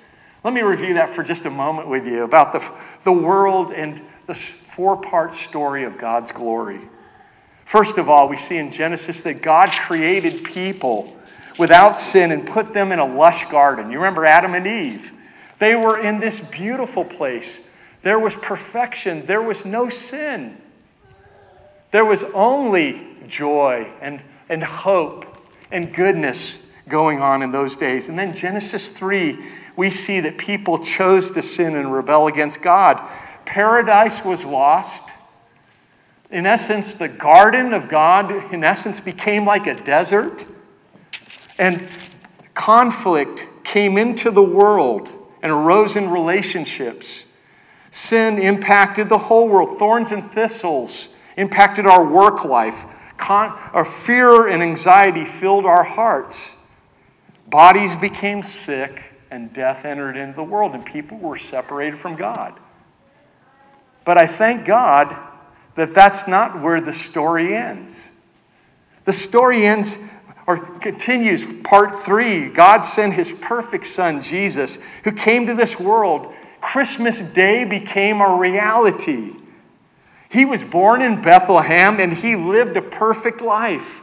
Let 0.44 0.54
me 0.54 0.62
review 0.62 0.94
that 0.94 1.10
for 1.10 1.24
just 1.24 1.46
a 1.46 1.50
moment 1.50 1.88
with 1.88 2.06
you 2.06 2.24
about 2.24 2.54
the, 2.54 2.72
the 3.04 3.12
world 3.12 3.72
and 3.72 4.02
the 4.28 4.36
four 4.36 4.96
part 4.96 5.36
story 5.36 5.84
of 5.84 5.98
God's 5.98 6.32
glory. 6.32 6.82
First 7.66 7.98
of 7.98 8.10
all, 8.10 8.30
we 8.30 8.38
see 8.38 8.58
in 8.58 8.72
Genesis 8.72 9.22
that 9.24 9.42
God 9.42 9.72
created 9.72 10.44
people 10.44 11.18
without 11.58 11.98
sin 11.98 12.32
and 12.32 12.46
put 12.46 12.74
them 12.74 12.92
in 12.92 13.00
a 13.00 13.06
lush 13.06 13.50
garden. 13.50 13.92
You 13.92 13.98
remember 13.98 14.26
Adam 14.26 14.54
and 14.54 14.66
Eve? 14.66 15.12
They 15.60 15.76
were 15.76 15.98
in 15.98 16.20
this 16.20 16.40
beautiful 16.40 17.06
place. 17.06 17.62
There 18.02 18.20
was 18.20 18.36
perfection, 18.36 19.26
there 19.26 19.42
was 19.42 19.66
no 19.66 19.90
sin. 19.90 20.58
There 21.92 22.06
was 22.06 22.24
only 22.34 23.08
joy 23.28 23.88
and, 24.02 24.22
and 24.50 24.64
hope 24.64 25.26
and 25.72 25.94
goodness 25.94 26.60
going 26.88 27.22
on 27.22 27.42
in 27.42 27.52
those 27.52 27.76
days. 27.76 28.10
And 28.10 28.18
then 28.18 28.36
Genesis 28.36 28.92
3, 28.92 29.38
we 29.76 29.90
see 29.90 30.20
that 30.20 30.38
people 30.38 30.80
chose 30.80 31.32
to 31.32 31.42
sin 31.42 31.76
and 31.76 31.94
rebel 31.94 32.28
against 32.28 32.62
God. 32.62 33.02
Paradise 33.46 34.26
was 34.26 34.44
lost. 34.44 35.12
In 36.30 36.46
essence, 36.46 36.94
the 36.94 37.08
garden 37.08 37.74
of 37.74 37.90
God, 37.90 38.32
in 38.54 38.64
essence, 38.64 39.00
became 39.00 39.46
like 39.46 39.68
a 39.68 39.76
desert. 39.76 40.46
And 41.58 41.88
conflict 42.54 43.48
came 43.64 43.98
into 43.98 44.32
the 44.32 44.44
world 44.44 45.10
and 45.42 45.52
arose 45.52 45.96
in 45.96 46.10
relationships. 46.10 47.26
Sin 47.92 48.40
impacted 48.40 49.10
the 49.10 49.18
whole 49.18 49.48
world. 49.48 49.78
Thorns 49.78 50.12
and 50.12 50.30
thistles 50.32 51.10
impacted 51.38 51.86
our 51.86 52.06
work 52.06 52.44
life. 52.44 52.86
Con- 53.18 53.58
our 53.72 53.86
fear 53.86 54.48
and 54.48 54.64
anxiety 54.64 55.26
filled 55.26 55.66
our 55.66 55.84
hearts. 55.84 56.56
Bodies 57.48 57.96
became 57.96 58.42
sick, 58.42 59.14
and 59.30 59.54
death 59.54 59.86
entered 59.86 60.18
into 60.18 60.36
the 60.36 60.44
world, 60.44 60.74
and 60.74 60.86
people 60.86 61.18
were 61.18 61.38
separated 61.38 62.00
from 62.00 62.16
God. 62.16 62.60
But 64.06 64.18
I 64.18 64.28
thank 64.28 64.66
God 64.66 65.16
that 65.76 65.94
that's 65.94 66.28
not 66.28 66.62
where 66.62 66.82
the 66.82 66.94
story 66.94 67.56
ends. 67.56 68.10
The 69.06 69.14
story 69.14 69.66
ends 69.66 69.98
or 70.46 70.58
continues, 70.58 71.46
part 71.64 72.04
three 72.04 72.50
God 72.50 72.82
sent 72.82 73.14
his 73.14 73.32
perfect 73.32 73.88
son, 73.88 74.22
Jesus, 74.22 74.80
who 75.04 75.12
came 75.12 75.48
to 75.48 75.54
this 75.54 75.80
world. 75.80 76.34
Christmas 76.62 77.22
Day 77.22 77.66
became 77.66 78.22
a 78.22 78.36
reality. 78.36 79.36
He 80.30 80.46
was 80.46 80.64
born 80.64 81.02
in 81.02 81.22
Bethlehem 81.22 82.00
and 82.00 82.14
he 82.14 82.36
lived 82.36 82.76
a 82.78 82.82
perfect 82.82 83.42
life 83.42 84.02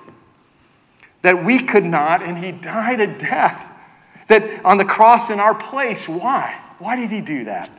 that 1.23 1.45
we 1.45 1.59
could 1.59 1.85
not, 1.85 2.23
and 2.23 2.39
he 2.39 2.51
died 2.51 3.01
a 3.01 3.07
death 3.07 3.71
that 4.29 4.65
on 4.65 4.79
the 4.79 4.85
cross 4.85 5.29
in 5.29 5.41
our 5.41 5.55
place. 5.55 6.09
Why? 6.09 6.59
Why 6.79 6.97
did 6.97 7.11
he 7.11 7.21
do 7.21 7.45
that? 7.45 7.71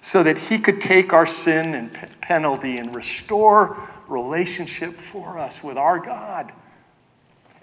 So 0.00 0.22
that 0.22 0.38
he 0.38 0.58
could 0.58 0.80
take 0.80 1.12
our 1.12 1.26
sin 1.26 1.74
and 1.74 1.92
penalty 2.20 2.76
and 2.76 2.94
restore 2.94 3.88
relationship 4.06 4.96
for 4.96 5.38
us 5.38 5.62
with 5.62 5.76
our 5.76 5.98
God. 5.98 6.52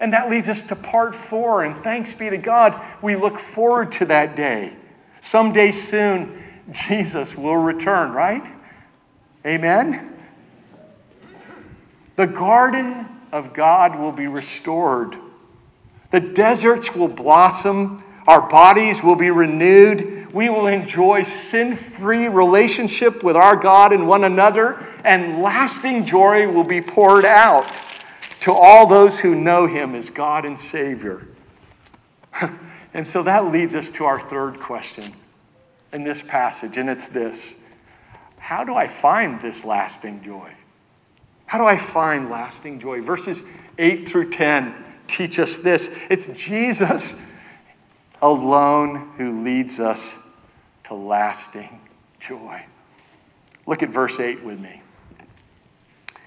And 0.00 0.12
that 0.12 0.30
leads 0.30 0.48
us 0.48 0.62
to 0.62 0.76
part 0.76 1.14
four. 1.14 1.64
And 1.64 1.76
thanks 1.82 2.14
be 2.14 2.30
to 2.30 2.38
God, 2.38 2.80
we 3.02 3.16
look 3.16 3.38
forward 3.38 3.92
to 3.92 4.04
that 4.06 4.36
day. 4.36 4.74
Someday 5.20 5.72
soon, 5.72 6.42
Jesus 6.70 7.36
will 7.36 7.56
return, 7.56 8.12
right? 8.12 8.46
Amen? 9.44 10.14
The 12.16 12.26
garden 12.26 13.06
of 13.32 13.52
God 13.52 13.98
will 13.98 14.12
be 14.12 14.26
restored. 14.26 15.16
The 16.10 16.20
deserts 16.20 16.94
will 16.94 17.08
blossom. 17.08 18.04
Our 18.26 18.48
bodies 18.48 19.02
will 19.02 19.16
be 19.16 19.30
renewed. 19.30 20.32
We 20.32 20.48
will 20.48 20.66
enjoy 20.66 21.22
sin 21.22 21.74
free 21.74 22.28
relationship 22.28 23.22
with 23.22 23.36
our 23.36 23.56
God 23.56 23.92
and 23.92 24.06
one 24.06 24.24
another, 24.24 24.86
and 25.02 25.42
lasting 25.42 26.04
joy 26.04 26.50
will 26.50 26.64
be 26.64 26.80
poured 26.80 27.24
out 27.24 27.64
to 28.48 28.54
all 28.54 28.86
those 28.86 29.18
who 29.18 29.34
know 29.34 29.66
him 29.66 29.94
as 29.94 30.08
God 30.08 30.46
and 30.46 30.58
Savior. 30.58 31.28
and 32.94 33.06
so 33.06 33.22
that 33.22 33.52
leads 33.52 33.74
us 33.74 33.90
to 33.90 34.06
our 34.06 34.18
third 34.18 34.58
question 34.58 35.12
in 35.92 36.02
this 36.02 36.22
passage, 36.22 36.78
and 36.78 36.88
it's 36.88 37.08
this 37.08 37.56
How 38.38 38.64
do 38.64 38.74
I 38.74 38.88
find 38.88 39.38
this 39.42 39.66
lasting 39.66 40.22
joy? 40.22 40.50
How 41.44 41.58
do 41.58 41.66
I 41.66 41.76
find 41.76 42.30
lasting 42.30 42.80
joy? 42.80 43.02
Verses 43.02 43.42
8 43.76 44.08
through 44.08 44.30
10 44.30 44.74
teach 45.08 45.38
us 45.38 45.58
this 45.58 45.90
it's 46.08 46.26
Jesus 46.28 47.16
alone 48.22 49.10
who 49.18 49.42
leads 49.42 49.78
us 49.78 50.16
to 50.84 50.94
lasting 50.94 51.82
joy. 52.18 52.64
Look 53.66 53.82
at 53.82 53.90
verse 53.90 54.18
8 54.18 54.42
with 54.42 54.58
me. 54.58 54.80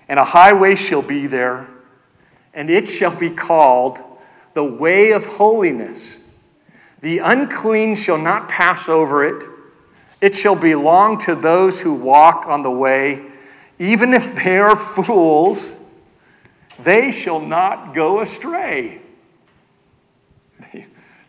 And 0.08 0.20
a 0.20 0.26
highway 0.26 0.76
shall 0.76 1.02
be 1.02 1.26
there 1.26 1.68
and 2.54 2.70
it 2.70 2.88
shall 2.88 3.16
be 3.16 3.30
called 3.30 4.00
the 4.54 4.64
way 4.64 5.12
of 5.12 5.26
holiness. 5.26 6.20
The 7.02 7.20
unclean 7.20 7.96
shall 7.96 8.18
not 8.18 8.48
pass 8.50 8.88
over 8.88 9.26
it. 9.26 9.50
It 10.20 10.36
shall 10.36 10.56
belong 10.56 11.18
to 11.20 11.36
those 11.36 11.82
who 11.82 11.94
walk 11.94 12.46
on 12.46 12.62
the 12.62 12.72
way. 12.72 13.26
Even 13.80 14.14
if 14.14 14.36
they 14.36 14.58
are 14.58 14.76
fools, 14.76 15.78
they 16.80 17.12
shall 17.12 17.40
not 17.40 17.96
go 17.96 18.22
astray. 18.22 19.02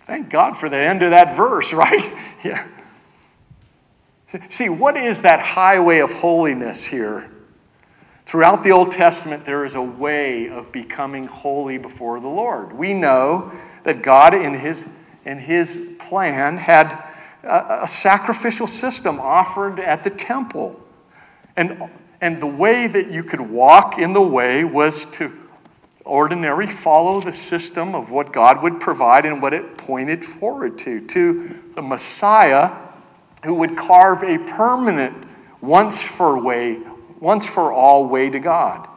Thank 0.07 0.29
God 0.29 0.57
for 0.57 0.69
the 0.69 0.77
end 0.77 1.03
of 1.03 1.11
that 1.11 1.37
verse, 1.37 1.73
right? 1.73 2.13
Yeah. 2.45 2.67
See, 4.49 4.69
what 4.69 4.97
is 4.97 5.23
that 5.23 5.41
highway 5.41 5.99
of 5.99 6.13
holiness 6.13 6.87
here? 6.87 7.32
Throughout 8.27 8.63
the 8.63 8.71
Old 8.71 8.93
Testament, 8.93 9.45
there 9.45 9.65
is 9.65 9.75
a 9.75 9.83
way 9.83 10.49
of 10.49 10.73
becoming 10.73 11.27
holy 11.27 11.79
before 11.79 12.21
the 12.21 12.29
Lord. 12.29 12.73
We 12.73 12.95
know 12.95 13.53
that 13.85 14.03
God, 14.03 14.33
in 14.35 14.55
His, 14.55 14.87
in 15.25 15.39
his 15.39 15.81
plan, 15.99 16.57
had 16.57 16.93
a, 17.43 17.83
a 17.83 17.89
sacrificial 17.89 18.67
system 18.67 19.21
offered 19.21 19.81
at 19.81 20.05
the 20.05 20.11
temple. 20.11 20.81
And, 21.57 21.91
and 22.21 22.41
the 22.41 22.47
way 22.47 22.87
that 22.87 23.11
you 23.11 23.23
could 23.23 23.41
walk 23.41 23.99
in 23.99 24.13
the 24.13 24.23
way 24.23 24.65
was 24.65 25.05
to 25.07 25.33
ordinary 26.05 26.67
follow 26.67 27.21
the 27.21 27.33
system 27.33 27.95
of 27.95 28.11
what 28.11 28.33
God 28.33 28.63
would 28.63 28.81
provide 28.81 29.25
and 29.25 29.41
what 29.41 29.55
it 29.55 29.77
pointed 29.77 30.25
forward 30.25 30.79
to, 30.81 31.01
to 31.09 31.63
the 31.75 31.83
Messiah 31.83 32.77
who 33.45 33.55
would 33.55 33.77
carve 33.77 34.23
a 34.23 34.39
permanent, 34.39 35.29
once 35.61 36.01
for 36.01 36.41
way, 36.41 36.79
once 37.23 37.47
for 37.47 37.73
all 37.73 38.05
way 38.05 38.29
to 38.29 38.41
God. 38.41 38.89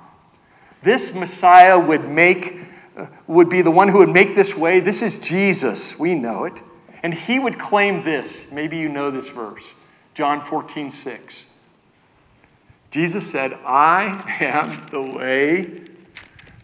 This 0.82 1.14
Messiah 1.14 1.80
would 1.80 2.10
make 2.10 2.60
uh, 2.98 3.08
would 3.28 3.50
be 3.50 3.62
the 3.62 3.72
one 3.72 3.90
who 3.90 4.00
would 4.00 4.10
make 4.10 4.36
this 4.36 4.56
way. 4.56 4.80
This 4.80 5.02
is 5.02 5.20
Jesus. 5.20 6.00
We 6.00 6.16
know 6.16 6.46
it. 6.46 6.62
And 7.04 7.14
he 7.14 7.38
would 7.38 7.60
claim 7.60 8.04
this. 8.04 8.48
Maybe 8.52 8.78
you 8.78 8.90
know 8.90 9.12
this 9.12 9.30
verse. 9.30 9.76
John 10.14 10.42
14, 10.42 10.92
6. 10.92 11.46
Jesus 12.90 13.30
said, 13.30 13.54
I 13.66 14.38
am 14.40 14.88
the 14.90 15.02
way, 15.02 15.82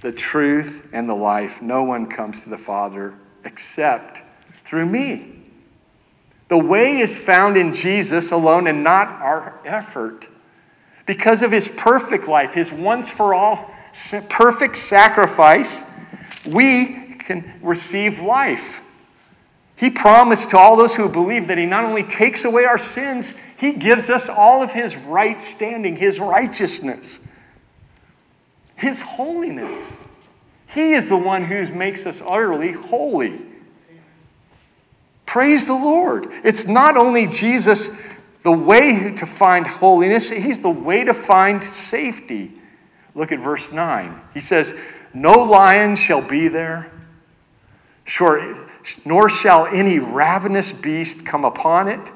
the 0.02 0.14
truth, 0.14 0.88
and 0.94 1.10
the 1.10 1.16
life. 1.16 1.62
No 1.62 1.84
one 1.84 2.08
comes 2.08 2.44
to 2.44 2.50
the 2.50 2.58
Father 2.58 3.16
except 3.44 4.24
through 4.64 4.86
me. 4.86 5.44
The 6.48 6.58
way 6.58 6.98
is 7.00 7.18
found 7.18 7.58
in 7.58 7.74
Jesus 7.74 8.32
alone 8.32 8.68
and 8.68 8.84
not 8.84 9.10
our 9.10 9.60
effort. 9.66 10.30
Because 11.12 11.42
of 11.42 11.52
his 11.52 11.68
perfect 11.68 12.30
life, 12.30 12.54
his 12.54 12.72
once 12.72 13.12
for 13.12 13.34
all 13.34 13.70
perfect 14.30 14.78
sacrifice, 14.78 15.84
we 16.48 17.16
can 17.20 17.54
receive 17.62 18.22
life. 18.22 18.82
He 19.76 19.90
promised 19.90 20.52
to 20.52 20.58
all 20.58 20.78
those 20.78 20.96
who 20.96 21.10
believe 21.10 21.50
that 21.50 21.58
he 21.58 21.66
not 21.66 21.84
only 21.84 22.06
takes 22.06 22.46
away 22.46 22.64
our 22.64 22.78
sins, 22.78 23.34
he 23.58 23.74
gives 23.74 24.10
us 24.10 24.30
all 24.30 24.64
of 24.64 24.72
his 24.72 24.96
right 24.96 25.42
standing, 25.42 25.98
his 25.98 26.18
righteousness, 26.18 27.20
his 28.78 29.02
holiness. 29.02 29.98
He 30.66 30.94
is 30.94 31.10
the 31.10 31.18
one 31.18 31.44
who 31.44 31.74
makes 31.74 32.06
us 32.06 32.22
utterly 32.26 32.72
holy. 32.72 33.42
Praise 35.26 35.68
the 35.68 35.74
Lord. 35.74 36.28
It's 36.46 36.68
not 36.68 36.96
only 36.96 37.28
Jesus 37.28 37.90
the 38.44 38.52
way 38.52 39.12
to 39.12 39.26
find 39.26 39.68
holiness, 39.68 40.30
He's 40.30 40.62
the 40.62 40.70
way 40.70 41.04
to 41.04 41.14
find 41.14 41.64
safety. 41.64 42.54
Look 43.14 43.32
at 43.32 43.40
verse 43.40 43.72
9. 43.72 44.22
He 44.34 44.42
says, 44.42 44.74
No 45.14 45.44
lion 45.44 45.96
shall 45.96 46.22
be 46.22 46.48
there, 46.48 46.92
nor 49.06 49.30
shall 49.30 49.68
any 49.68 50.00
ravenous 50.00 50.72
beast 50.72 51.26
come 51.26 51.46
upon 51.46 51.88
it. 51.88 52.12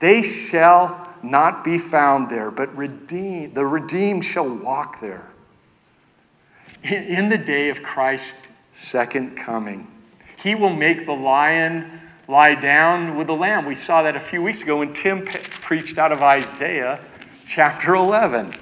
They 0.00 0.22
shall 0.22 1.14
not 1.22 1.64
be 1.64 1.78
found 1.78 2.30
there, 2.30 2.50
but 2.50 2.74
redeemed, 2.76 3.54
the 3.54 3.66
redeemed 3.66 4.24
shall 4.24 4.48
walk 4.48 5.00
there. 5.00 5.28
In 6.82 7.28
the 7.28 7.38
day 7.38 7.70
of 7.70 7.82
Christ's 7.82 8.48
second 8.72 9.36
coming, 9.36 9.90
He 10.36 10.54
will 10.54 10.72
make 10.72 11.06
the 11.06 11.12
lion 11.12 12.00
lie 12.28 12.54
down 12.54 13.16
with 13.16 13.26
the 13.26 13.34
lamb. 13.34 13.64
We 13.64 13.74
saw 13.74 14.02
that 14.02 14.14
a 14.14 14.20
few 14.20 14.42
weeks 14.42 14.62
ago 14.62 14.78
when 14.78 14.92
Tim 14.92 15.24
preached 15.24 15.96
out 15.96 16.12
of 16.12 16.20
Isaiah 16.20 17.00
chapter 17.46 17.94
11. 17.94 18.54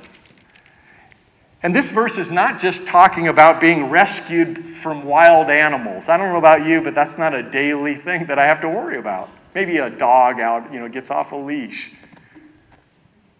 And 1.64 1.74
this 1.74 1.90
verse 1.90 2.16
is 2.16 2.30
not 2.30 2.60
just 2.60 2.86
talking 2.86 3.26
about 3.26 3.60
being 3.60 3.90
rescued 3.90 4.64
from 4.64 5.04
wild 5.04 5.50
animals. 5.50 6.08
I 6.08 6.16
don't 6.16 6.28
know 6.28 6.38
about 6.38 6.64
you, 6.64 6.80
but 6.80 6.94
that's 6.94 7.18
not 7.18 7.34
a 7.34 7.42
daily 7.42 7.96
thing 7.96 8.26
that 8.26 8.38
I 8.38 8.46
have 8.46 8.60
to 8.60 8.68
worry 8.68 8.98
about. 8.98 9.30
Maybe 9.52 9.78
a 9.78 9.90
dog 9.90 10.38
out, 10.38 10.72
you 10.72 10.78
know, 10.78 10.88
gets 10.88 11.10
off 11.10 11.32
a 11.32 11.36
leash. 11.36 11.90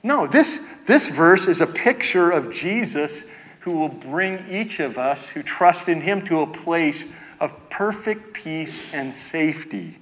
No, 0.03 0.27
this, 0.27 0.65
this 0.87 1.07
verse 1.07 1.47
is 1.47 1.61
a 1.61 1.67
picture 1.67 2.33
of 2.33 2.53
Jesus 2.53 3.25
who 3.61 3.73
will 3.73 3.89
bring 3.89 4.45
each 4.51 4.81
of 4.81 4.99
us 4.99 5.29
who 5.29 5.43
trust 5.45 5.89
in 5.89 6.01
him 6.01 6.25
to 6.25 6.41
a 6.41 6.47
place 6.49 7.05
of 7.39 7.69
perfect 7.71 8.33
peace 8.33 8.93
and 8.93 9.15
safety. 9.15 10.01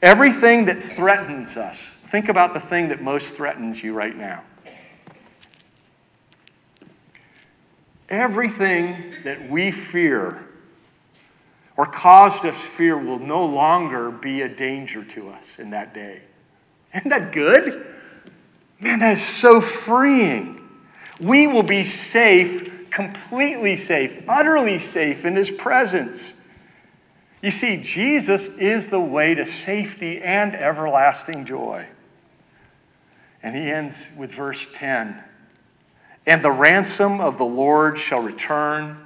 Everything 0.00 0.66
that 0.66 0.82
threatens 0.82 1.56
us, 1.56 1.92
think 2.06 2.28
about 2.28 2.54
the 2.54 2.60
thing 2.60 2.88
that 2.88 3.02
most 3.02 3.34
threatens 3.34 3.82
you 3.82 3.92
right 3.92 4.16
now. 4.16 4.42
Everything 8.08 9.16
that 9.24 9.50
we 9.50 9.70
fear 9.70 10.48
or 11.76 11.86
caused 11.86 12.44
us 12.44 12.64
fear 12.64 12.96
will 12.96 13.18
no 13.18 13.44
longer 13.44 14.10
be 14.10 14.42
a 14.42 14.48
danger 14.48 15.04
to 15.04 15.30
us 15.30 15.58
in 15.58 15.70
that 15.70 15.94
day. 15.94 16.22
Isn't 16.94 17.10
that 17.10 17.32
good? 17.32 17.86
Man, 18.80 19.00
that 19.00 19.14
is 19.14 19.24
so 19.24 19.60
freeing. 19.60 20.68
We 21.20 21.46
will 21.46 21.62
be 21.62 21.84
safe, 21.84 22.90
completely 22.90 23.76
safe, 23.76 24.24
utterly 24.28 24.78
safe 24.78 25.24
in 25.24 25.36
His 25.36 25.50
presence. 25.50 26.34
You 27.40 27.50
see, 27.50 27.80
Jesus 27.80 28.48
is 28.48 28.88
the 28.88 29.00
way 29.00 29.34
to 29.34 29.46
safety 29.46 30.20
and 30.20 30.54
everlasting 30.54 31.44
joy. 31.44 31.86
And 33.42 33.54
he 33.54 33.70
ends 33.70 34.08
with 34.16 34.32
verse 34.32 34.66
10 34.72 35.22
And 36.26 36.42
the 36.42 36.50
ransom 36.50 37.20
of 37.20 37.38
the 37.38 37.44
Lord 37.44 37.98
shall 37.98 38.20
return 38.20 38.98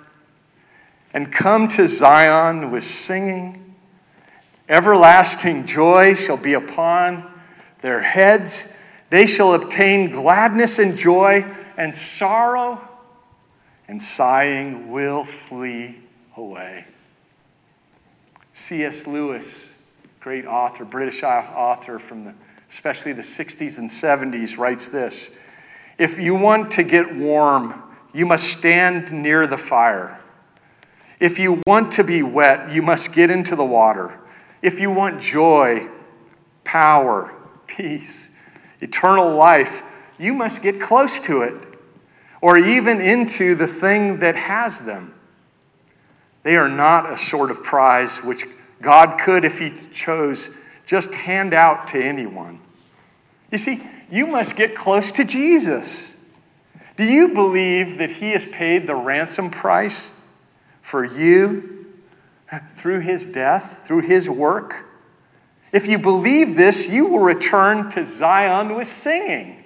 and 1.13 1.31
come 1.31 1.69
to 1.69 1.87
Zion 1.87 2.71
with 2.71 2.85
singing. 2.85 3.75
Everlasting 4.69 5.67
joy 5.67 6.15
shall 6.15 6.39
be 6.39 6.55
upon 6.55 7.31
their 7.83 8.01
heads. 8.01 8.67
They 9.11 9.27
shall 9.27 9.53
obtain 9.53 10.11
gladness 10.11 10.79
and 10.79 10.97
joy, 10.97 11.45
and 11.77 11.95
sorrow 11.95 12.81
and 13.89 14.01
sighing 14.01 14.91
will 14.91 15.27
flee 15.27 15.99
away. 16.35 16.87
C.S. 18.63 19.09
Lewis, 19.09 19.73
great 20.21 20.47
author, 20.47 20.85
British 20.85 21.25
author 21.25 21.99
from 21.99 22.27
the, 22.27 22.35
especially 22.71 23.13
the 23.13 23.23
60s 23.23 23.77
and 23.77 23.91
70s, 23.91 24.57
writes 24.57 24.89
this 24.89 25.33
If 25.99 26.21
you 26.21 26.37
want 26.37 26.71
to 26.73 26.85
get 26.85 27.13
warm, 27.13 27.83
you 28.15 28.25
must 28.25 28.47
stand 28.47 29.11
near 29.11 29.49
the 29.49 29.59
fire. 29.59 30.21
If 31.19 31.41
you 31.41 31.61
want 31.67 31.91
to 31.95 32.05
be 32.05 32.23
wet, 32.23 32.71
you 32.71 32.83
must 32.83 33.13
get 33.13 33.33
into 33.33 33.57
the 33.57 33.65
water. 33.65 34.21
If 34.63 34.79
you 34.79 34.93
want 34.93 35.21
joy, 35.21 35.89
power, 36.63 37.35
peace, 37.67 38.29
eternal 38.81 39.35
life, 39.35 39.83
you 40.21 40.33
must 40.33 40.63
get 40.63 40.81
close 40.81 41.19
to 41.21 41.43
it 41.43 41.55
or 42.41 42.57
even 42.59 43.01
into 43.01 43.57
the 43.57 43.67
thing 43.67 44.21
that 44.21 44.37
has 44.37 44.83
them. 44.83 45.15
They 46.43 46.57
are 46.57 46.69
not 46.69 47.11
a 47.11 47.19
sort 47.19 47.51
of 47.51 47.63
prize 47.63 48.19
which 48.19 48.47
God 48.81 49.19
could, 49.19 49.45
if 49.45 49.59
He 49.59 49.73
chose, 49.93 50.51
just 50.87 51.15
hand 51.15 51.55
out 51.55 51.87
to 51.89 52.03
anyone. 52.03 52.61
You 53.51 53.59
see, 53.59 53.83
you 54.11 54.27
must 54.27 54.57
get 54.57 54.75
close 54.75 55.13
to 55.13 55.25
Jesus. 55.25 56.17
Do 56.97 57.05
you 57.05 57.29
believe 57.29 57.99
that 57.99 58.11
He 58.11 58.33
has 58.33 58.45
paid 58.45 58.87
the 58.87 58.95
ransom 58.95 59.51
price 59.51 60.13
for 60.81 61.05
you 61.05 61.87
through 62.77 63.01
His 63.01 63.25
death, 63.25 63.81
through 63.87 64.03
His 64.03 64.29
work? 64.29 64.85
If 65.73 65.89
you 65.89 65.99
believe 65.99 66.57
this, 66.57 66.89
you 66.89 67.07
will 67.07 67.21
return 67.21 67.89
to 67.91 68.05
Zion 68.05 68.75
with 68.75 68.89
singing. 68.89 69.65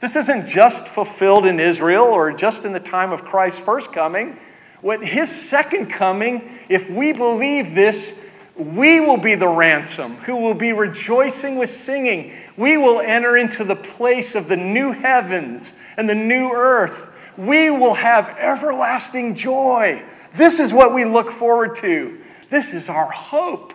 This 0.00 0.14
isn't 0.14 0.46
just 0.46 0.86
fulfilled 0.86 1.46
in 1.46 1.58
Israel 1.58 2.04
or 2.04 2.32
just 2.32 2.64
in 2.64 2.72
the 2.72 2.80
time 2.80 3.12
of 3.12 3.24
Christ's 3.24 3.60
first 3.60 3.92
coming. 3.92 4.38
When 4.80 5.02
his 5.02 5.30
second 5.30 5.86
coming, 5.86 6.58
if 6.68 6.88
we 6.88 7.12
believe 7.12 7.74
this, 7.74 8.14
we 8.56 9.00
will 9.00 9.16
be 9.16 9.34
the 9.34 9.48
ransom 9.48 10.16
who 10.18 10.36
will 10.36 10.54
be 10.54 10.72
rejoicing 10.72 11.56
with 11.56 11.70
singing. 11.70 12.32
We 12.56 12.76
will 12.76 13.00
enter 13.00 13.36
into 13.36 13.64
the 13.64 13.76
place 13.76 14.34
of 14.34 14.48
the 14.48 14.56
new 14.56 14.92
heavens 14.92 15.72
and 15.96 16.08
the 16.08 16.14
new 16.14 16.50
earth. 16.50 17.08
We 17.36 17.70
will 17.70 17.94
have 17.94 18.28
everlasting 18.38 19.36
joy. 19.36 20.02
This 20.34 20.58
is 20.58 20.74
what 20.74 20.92
we 20.92 21.04
look 21.04 21.30
forward 21.30 21.76
to. 21.76 22.20
This 22.50 22.72
is 22.72 22.88
our 22.88 23.10
hope. 23.10 23.74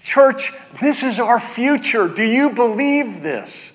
Church, 0.00 0.52
this 0.80 1.02
is 1.02 1.18
our 1.18 1.40
future. 1.40 2.08
Do 2.08 2.22
you 2.22 2.50
believe 2.50 3.22
this? 3.22 3.72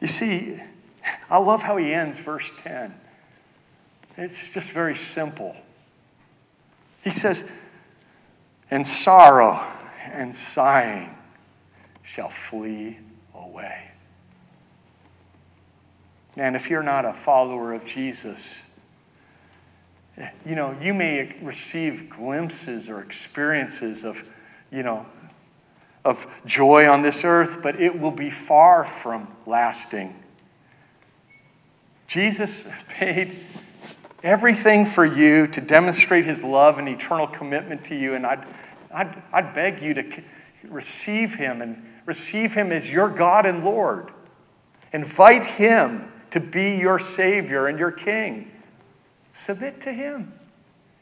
You 0.00 0.08
see, 0.08 0.60
I 1.30 1.38
love 1.38 1.62
how 1.62 1.76
he 1.76 1.92
ends 1.92 2.18
verse 2.18 2.50
10. 2.58 2.94
It's 4.16 4.50
just 4.50 4.72
very 4.72 4.96
simple. 4.96 5.56
He 7.02 7.10
says, 7.10 7.44
And 8.70 8.86
sorrow 8.86 9.64
and 10.04 10.34
sighing 10.34 11.16
shall 12.02 12.28
flee 12.28 12.98
away. 13.34 13.90
Man, 16.36 16.54
if 16.54 16.70
you're 16.70 16.82
not 16.82 17.04
a 17.04 17.12
follower 17.12 17.72
of 17.72 17.84
Jesus, 17.84 18.66
you 20.44 20.54
know, 20.54 20.76
you 20.80 20.94
may 20.94 21.36
receive 21.42 22.10
glimpses 22.10 22.88
or 22.88 23.00
experiences 23.00 24.04
of, 24.04 24.24
you 24.72 24.82
know, 24.82 25.06
of 26.04 26.26
joy 26.46 26.88
on 26.88 27.02
this 27.02 27.24
earth, 27.24 27.58
but 27.62 27.80
it 27.80 28.00
will 28.00 28.10
be 28.10 28.30
far 28.30 28.84
from 28.84 29.28
lasting. 29.46 30.14
Jesus 32.08 32.64
paid 32.88 33.36
everything 34.22 34.86
for 34.86 35.04
you 35.04 35.46
to 35.48 35.60
demonstrate 35.60 36.24
his 36.24 36.42
love 36.42 36.78
and 36.78 36.88
eternal 36.88 37.26
commitment 37.26 37.84
to 37.84 37.94
you, 37.94 38.14
and 38.14 38.26
I'd, 38.26 38.46
I'd, 38.90 39.22
I'd 39.30 39.54
beg 39.54 39.82
you 39.82 39.92
to 39.92 40.22
receive 40.64 41.34
him 41.34 41.60
and 41.60 41.86
receive 42.06 42.54
him 42.54 42.72
as 42.72 42.90
your 42.90 43.10
God 43.10 43.44
and 43.44 43.62
Lord. 43.62 44.10
Invite 44.92 45.44
him 45.44 46.10
to 46.30 46.40
be 46.40 46.76
your 46.76 46.98
Savior 46.98 47.66
and 47.66 47.78
your 47.78 47.92
King. 47.92 48.50
Submit 49.30 49.82
to 49.82 49.92
him. 49.92 50.32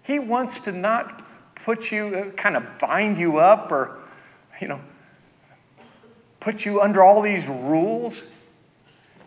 He 0.02 0.18
wants 0.18 0.58
to 0.60 0.72
not 0.72 1.22
put 1.54 1.92
you, 1.92 2.08
uh, 2.08 2.30
kind 2.32 2.56
of 2.56 2.64
bind 2.80 3.16
you 3.16 3.38
up 3.38 3.70
or, 3.70 3.96
you 4.60 4.66
know, 4.66 4.80
put 6.40 6.64
you 6.64 6.80
under 6.80 7.02
all 7.02 7.22
these 7.22 7.46
rules. 7.46 8.24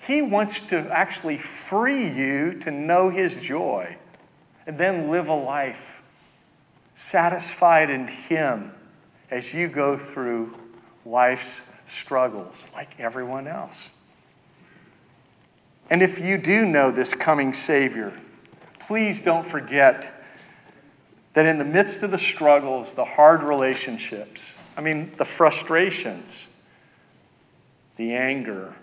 He 0.10 0.24
wants 0.24 0.60
to 0.62 0.90
actually 0.90 1.38
free 1.38 2.10
you 2.10 2.54
to 2.62 2.72
know 2.72 3.12
His 3.12 3.36
joy 3.36 3.96
and 4.66 4.76
then 4.76 5.12
live 5.12 5.28
a 5.28 5.36
life 5.36 6.02
satisfied 6.96 7.92
in 7.92 8.08
Him 8.08 8.72
as 9.30 9.54
you 9.54 9.68
go 9.68 10.00
through 10.00 10.56
life's 11.06 11.62
struggles 11.86 12.70
like 12.74 13.00
everyone 13.00 13.46
else. 13.46 13.92
And 15.92 16.02
if 16.02 16.18
you 16.18 16.40
do 16.40 16.66
know 16.66 16.90
this 16.90 17.14
coming 17.14 17.54
Savior, 17.54 18.20
please 18.80 19.22
don't 19.22 19.46
forget 19.46 20.24
that 21.34 21.46
in 21.46 21.60
the 21.60 21.64
midst 21.64 22.02
of 22.02 22.10
the 22.10 22.18
struggles, 22.18 22.96
the 22.96 23.06
hard 23.06 23.44
relationships, 23.44 24.56
I 24.76 24.82
mean, 24.82 25.14
the 25.18 25.26
frustrations, 25.26 26.48
the 27.96 28.16
anger, 28.16 28.74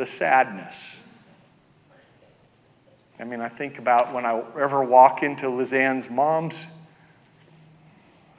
the 0.00 0.06
sadness. 0.06 0.96
I 3.20 3.24
mean, 3.24 3.42
I 3.42 3.50
think 3.50 3.78
about 3.78 4.14
when 4.14 4.24
I 4.24 4.42
ever 4.58 4.82
walk 4.82 5.22
into 5.22 5.44
Lizanne's 5.46 6.08
mom's 6.08 6.66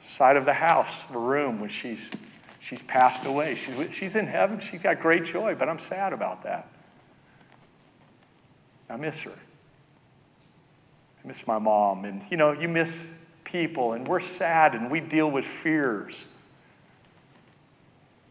side 0.00 0.36
of 0.36 0.44
the 0.44 0.54
house, 0.54 1.04
the 1.04 1.18
room, 1.18 1.60
when 1.60 1.70
she's, 1.70 2.10
she's 2.58 2.82
passed 2.82 3.24
away. 3.26 3.54
She's, 3.54 3.94
she's 3.94 4.16
in 4.16 4.26
heaven. 4.26 4.58
She's 4.58 4.82
got 4.82 5.00
great 5.00 5.24
joy, 5.24 5.54
but 5.54 5.68
I'm 5.68 5.78
sad 5.78 6.12
about 6.12 6.42
that. 6.42 6.66
I 8.90 8.96
miss 8.96 9.20
her. 9.20 9.30
I 11.24 11.28
miss 11.28 11.46
my 11.46 11.60
mom. 11.60 12.04
And, 12.04 12.22
you 12.28 12.36
know, 12.36 12.50
you 12.50 12.68
miss 12.68 13.06
people, 13.44 13.92
and 13.92 14.08
we're 14.08 14.18
sad, 14.18 14.74
and 14.74 14.90
we 14.90 14.98
deal 14.98 15.30
with 15.30 15.44
fears. 15.44 16.26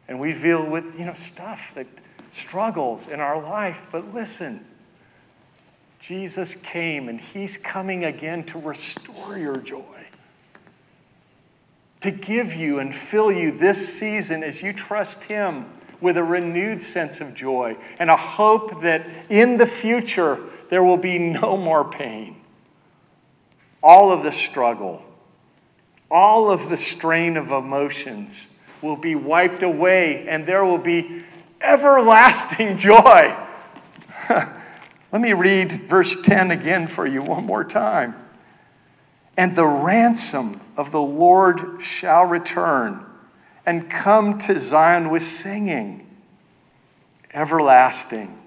And 0.09 0.19
we 0.19 0.33
deal 0.33 0.65
with, 0.65 0.99
you 0.99 1.05
know, 1.05 1.13
stuff 1.13 1.71
that 1.75 1.87
struggles 2.31 3.07
in 3.07 3.19
our 3.19 3.41
life. 3.41 3.85
But 3.91 4.13
listen, 4.13 4.65
Jesus 5.99 6.55
came 6.55 7.07
and 7.07 7.21
he's 7.21 7.57
coming 7.57 8.03
again 8.03 8.43
to 8.45 8.59
restore 8.59 9.37
your 9.37 9.57
joy, 9.57 10.07
to 11.99 12.09
give 12.09 12.53
you 12.53 12.79
and 12.79 12.95
fill 12.95 13.31
you 13.31 13.51
this 13.51 13.93
season 13.93 14.43
as 14.43 14.63
you 14.63 14.73
trust 14.73 15.25
him 15.25 15.65
with 16.01 16.17
a 16.17 16.23
renewed 16.23 16.81
sense 16.81 17.21
of 17.21 17.35
joy 17.35 17.77
and 17.99 18.09
a 18.09 18.17
hope 18.17 18.81
that 18.81 19.05
in 19.29 19.57
the 19.57 19.67
future 19.67 20.39
there 20.71 20.83
will 20.83 20.97
be 20.97 21.19
no 21.19 21.55
more 21.55 21.87
pain. 21.87 22.37
All 23.83 24.11
of 24.11 24.23
the 24.23 24.31
struggle, 24.31 25.05
all 26.09 26.49
of 26.49 26.69
the 26.69 26.77
strain 26.77 27.37
of 27.37 27.51
emotions 27.51 28.47
will 28.81 28.95
be 28.95 29.13
wiped 29.13 29.61
away, 29.61 30.27
and 30.27 30.47
there 30.47 30.65
will 30.65 30.77
be 30.79 31.23
everlasting 31.63 32.77
joy. 32.77 33.35
Let 34.29 35.21
me 35.21 35.33
read 35.33 35.89
verse 35.89 36.15
10 36.21 36.51
again 36.51 36.87
for 36.87 37.05
you 37.05 37.21
one 37.21 37.45
more 37.45 37.63
time. 37.63 38.15
And 39.37 39.55
the 39.55 39.65
ransom 39.65 40.61
of 40.77 40.91
the 40.91 41.01
Lord 41.01 41.81
shall 41.81 42.25
return 42.25 43.05
and 43.65 43.89
come 43.89 44.37
to 44.39 44.59
Zion 44.59 45.09
with 45.09 45.23
singing. 45.23 46.07
Everlasting, 47.33 48.37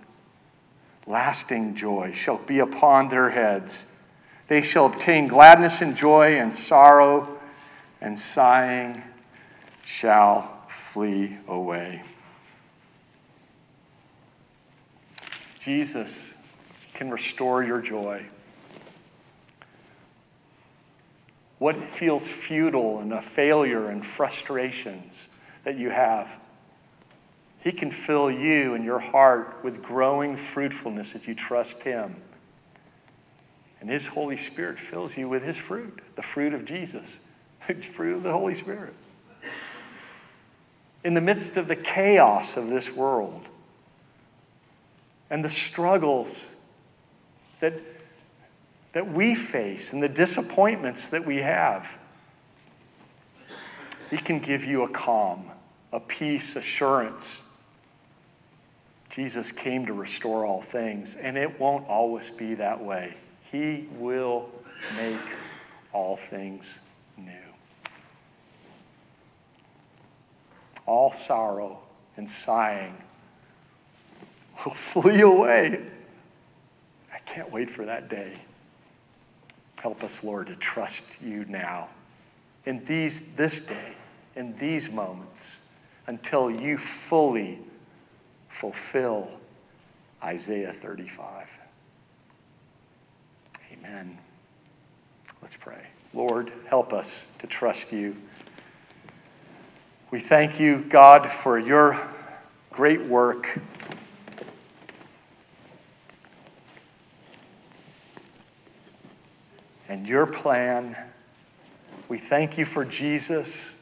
lasting 1.07 1.75
joy 1.75 2.13
shall 2.13 2.39
be 2.39 2.59
upon 2.59 3.09
their 3.09 3.31
heads. 3.31 3.87
They 4.49 4.63
shall 4.63 4.87
obtain 4.87 5.27
gladness 5.27 5.81
and 5.81 5.97
joy, 5.97 6.39
and 6.39 6.55
sorrow 6.55 7.39
and 8.01 8.19
sighing 8.19 9.03
shall 9.83 10.65
flee 10.69 11.39
away. 11.49 12.03
Jesus 15.65 16.35
can 16.93 17.11
restore 17.11 17.65
your 17.65 17.81
joy. 17.81 18.27
What 21.59 21.83
feels 21.83 22.29
futile 22.29 22.99
and 22.99 23.15
a 23.15 23.23
failure 23.23 23.89
and 23.89 24.05
frustrations 24.05 25.29
that 25.65 25.79
you 25.79 25.89
have, 25.89 26.37
He 27.61 27.73
can 27.73 27.91
fill 27.91 28.31
you 28.31 28.75
and 28.75 28.85
your 28.85 28.99
heart 28.99 29.65
with 29.65 29.83
growing 29.83 30.37
fruitfulness 30.37 31.15
as 31.15 31.27
you 31.27 31.35
trust 31.35 31.83
Him. 31.83 32.17
And 33.81 33.89
His 33.89 34.09
Holy 34.09 34.37
Spirit 34.37 34.79
fills 34.79 35.17
you 35.17 35.31
with 35.31 35.43
His 35.43 35.57
fruit, 35.57 36.01
the 36.15 36.23
fruit 36.23 36.53
of 36.53 36.67
Jesus, 36.67 37.21
the 37.67 37.75
fruit 37.77 38.19
of 38.19 38.23
the 38.23 38.33
Holy 38.33 38.55
Spirit. 38.55 38.93
In 41.03 41.15
the 41.15 41.23
midst 41.23 41.57
of 41.57 41.69
the 41.69 41.77
chaos 41.77 42.59
of 42.59 42.69
this 42.69 42.93
world, 42.93 43.49
and 45.31 45.45
the 45.45 45.49
struggles 45.49 46.47
that, 47.61 47.75
that 48.93 49.11
we 49.13 49.35
face 49.35 49.93
and 49.93 50.03
the 50.03 50.09
disappointments 50.09 51.09
that 51.09 51.25
we 51.25 51.37
have. 51.39 51.99
He 54.11 54.17
can 54.19 54.39
give 54.39 54.65
you 54.65 54.83
a 54.83 54.89
calm, 54.89 55.51
a 55.93 56.01
peace, 56.01 56.57
assurance. 56.57 57.43
Jesus 59.11 59.51
came 59.51 59.87
to 59.87 59.93
restore 59.93 60.45
all 60.45 60.63
things, 60.63 61.17
and 61.17 61.37
it 61.37 61.59
won't 61.59 61.87
always 61.89 62.31
be 62.31 62.55
that 62.55 62.83
way. 62.83 63.15
He 63.51 63.89
will 63.93 64.49
make 64.97 65.21
all 65.93 66.17
things 66.17 66.81
new. 67.17 67.33
All 70.87 71.13
sorrow 71.13 71.79
and 72.17 72.29
sighing 72.29 72.97
will 74.65 74.75
flee 74.75 75.21
away. 75.21 75.81
I 77.13 77.19
can't 77.19 77.51
wait 77.51 77.71
for 77.71 77.85
that 77.85 78.09
day. 78.09 78.39
Help 79.81 80.03
us, 80.03 80.25
Lord, 80.25 80.47
to 80.47 80.57
trust 80.57 81.05
you 81.21 81.45
now 81.47 81.89
in 82.65 82.85
these, 82.85 83.23
this 83.37 83.61
day, 83.61 83.95
in 84.35 84.57
these 84.57 84.91
moments, 84.91 85.61
until 86.07 86.51
you 86.51 86.79
fully 86.79 87.59
fulfill 88.49 89.29
Isaiah 90.23 90.73
35. 90.73 91.53
Amen. 93.73 94.19
Let's 95.43 95.57
pray. 95.57 95.87
Lord, 96.15 96.53
help 96.67 96.93
us 96.93 97.29
to 97.41 97.47
trust 97.47 97.93
you. 97.93 98.17
We 100.11 100.21
thank 100.21 100.61
you, 100.61 100.85
God, 100.89 101.31
for 101.31 101.59
your 101.59 102.01
great 102.71 103.03
work 103.03 103.61
your 110.07 110.27
plan. 110.27 110.97
We 112.09 112.19
thank 112.19 112.59
you 112.59 112.65
for 112.65 112.85
Jesus. 112.85 113.77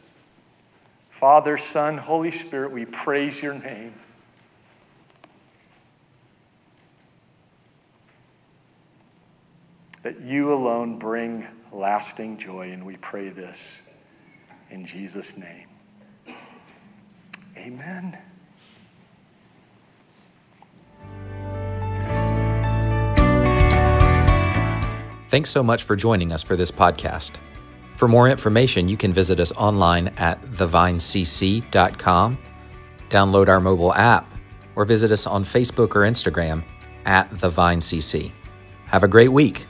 Father, 1.11 1.59
Son, 1.59 1.99
Holy 1.99 2.31
Spirit, 2.31 2.73
we 2.73 2.85
praise 2.85 3.43
your 3.43 3.55
name. 3.55 3.95
that 10.03 10.21
you 10.21 10.53
alone 10.53 10.99
bring 10.99 11.47
lasting 11.73 12.39
joy. 12.39 12.73
And 12.73 12.85
we 12.85 12.97
pray 12.97 13.29
this 13.29 13.83
in 14.71 14.85
Jesus' 14.85 15.37
name. 15.37 15.69
Amen. 17.57 18.19
Thanks 25.33 25.49
so 25.49 25.63
much 25.63 25.85
for 25.85 25.97
joining 25.97 26.31
us 26.31 26.43
for 26.43 26.57
this 26.57 26.71
podcast. 26.71 27.37
For 27.97 28.07
more 28.07 28.29
information, 28.29 28.87
you 28.87 28.99
can 28.99 29.15
visit 29.15 29.41
us 29.41 29.51
online 29.53 30.09
at 30.19 30.43
thevinecc.com, 30.43 32.39
download 33.09 33.49
our 33.49 33.59
mobile 33.59 33.95
app, 33.95 34.31
or 34.77 34.85
visit 34.85 35.11
us 35.11 35.27
on 35.27 35.43
Facebook 35.43 35.97
or 35.97 36.01
Instagram 36.01 36.63
at 37.07 37.31
thevinecc. 37.31 38.31
Have 38.85 39.05
a 39.05 39.09
great 39.09 39.33
week. 39.33 39.67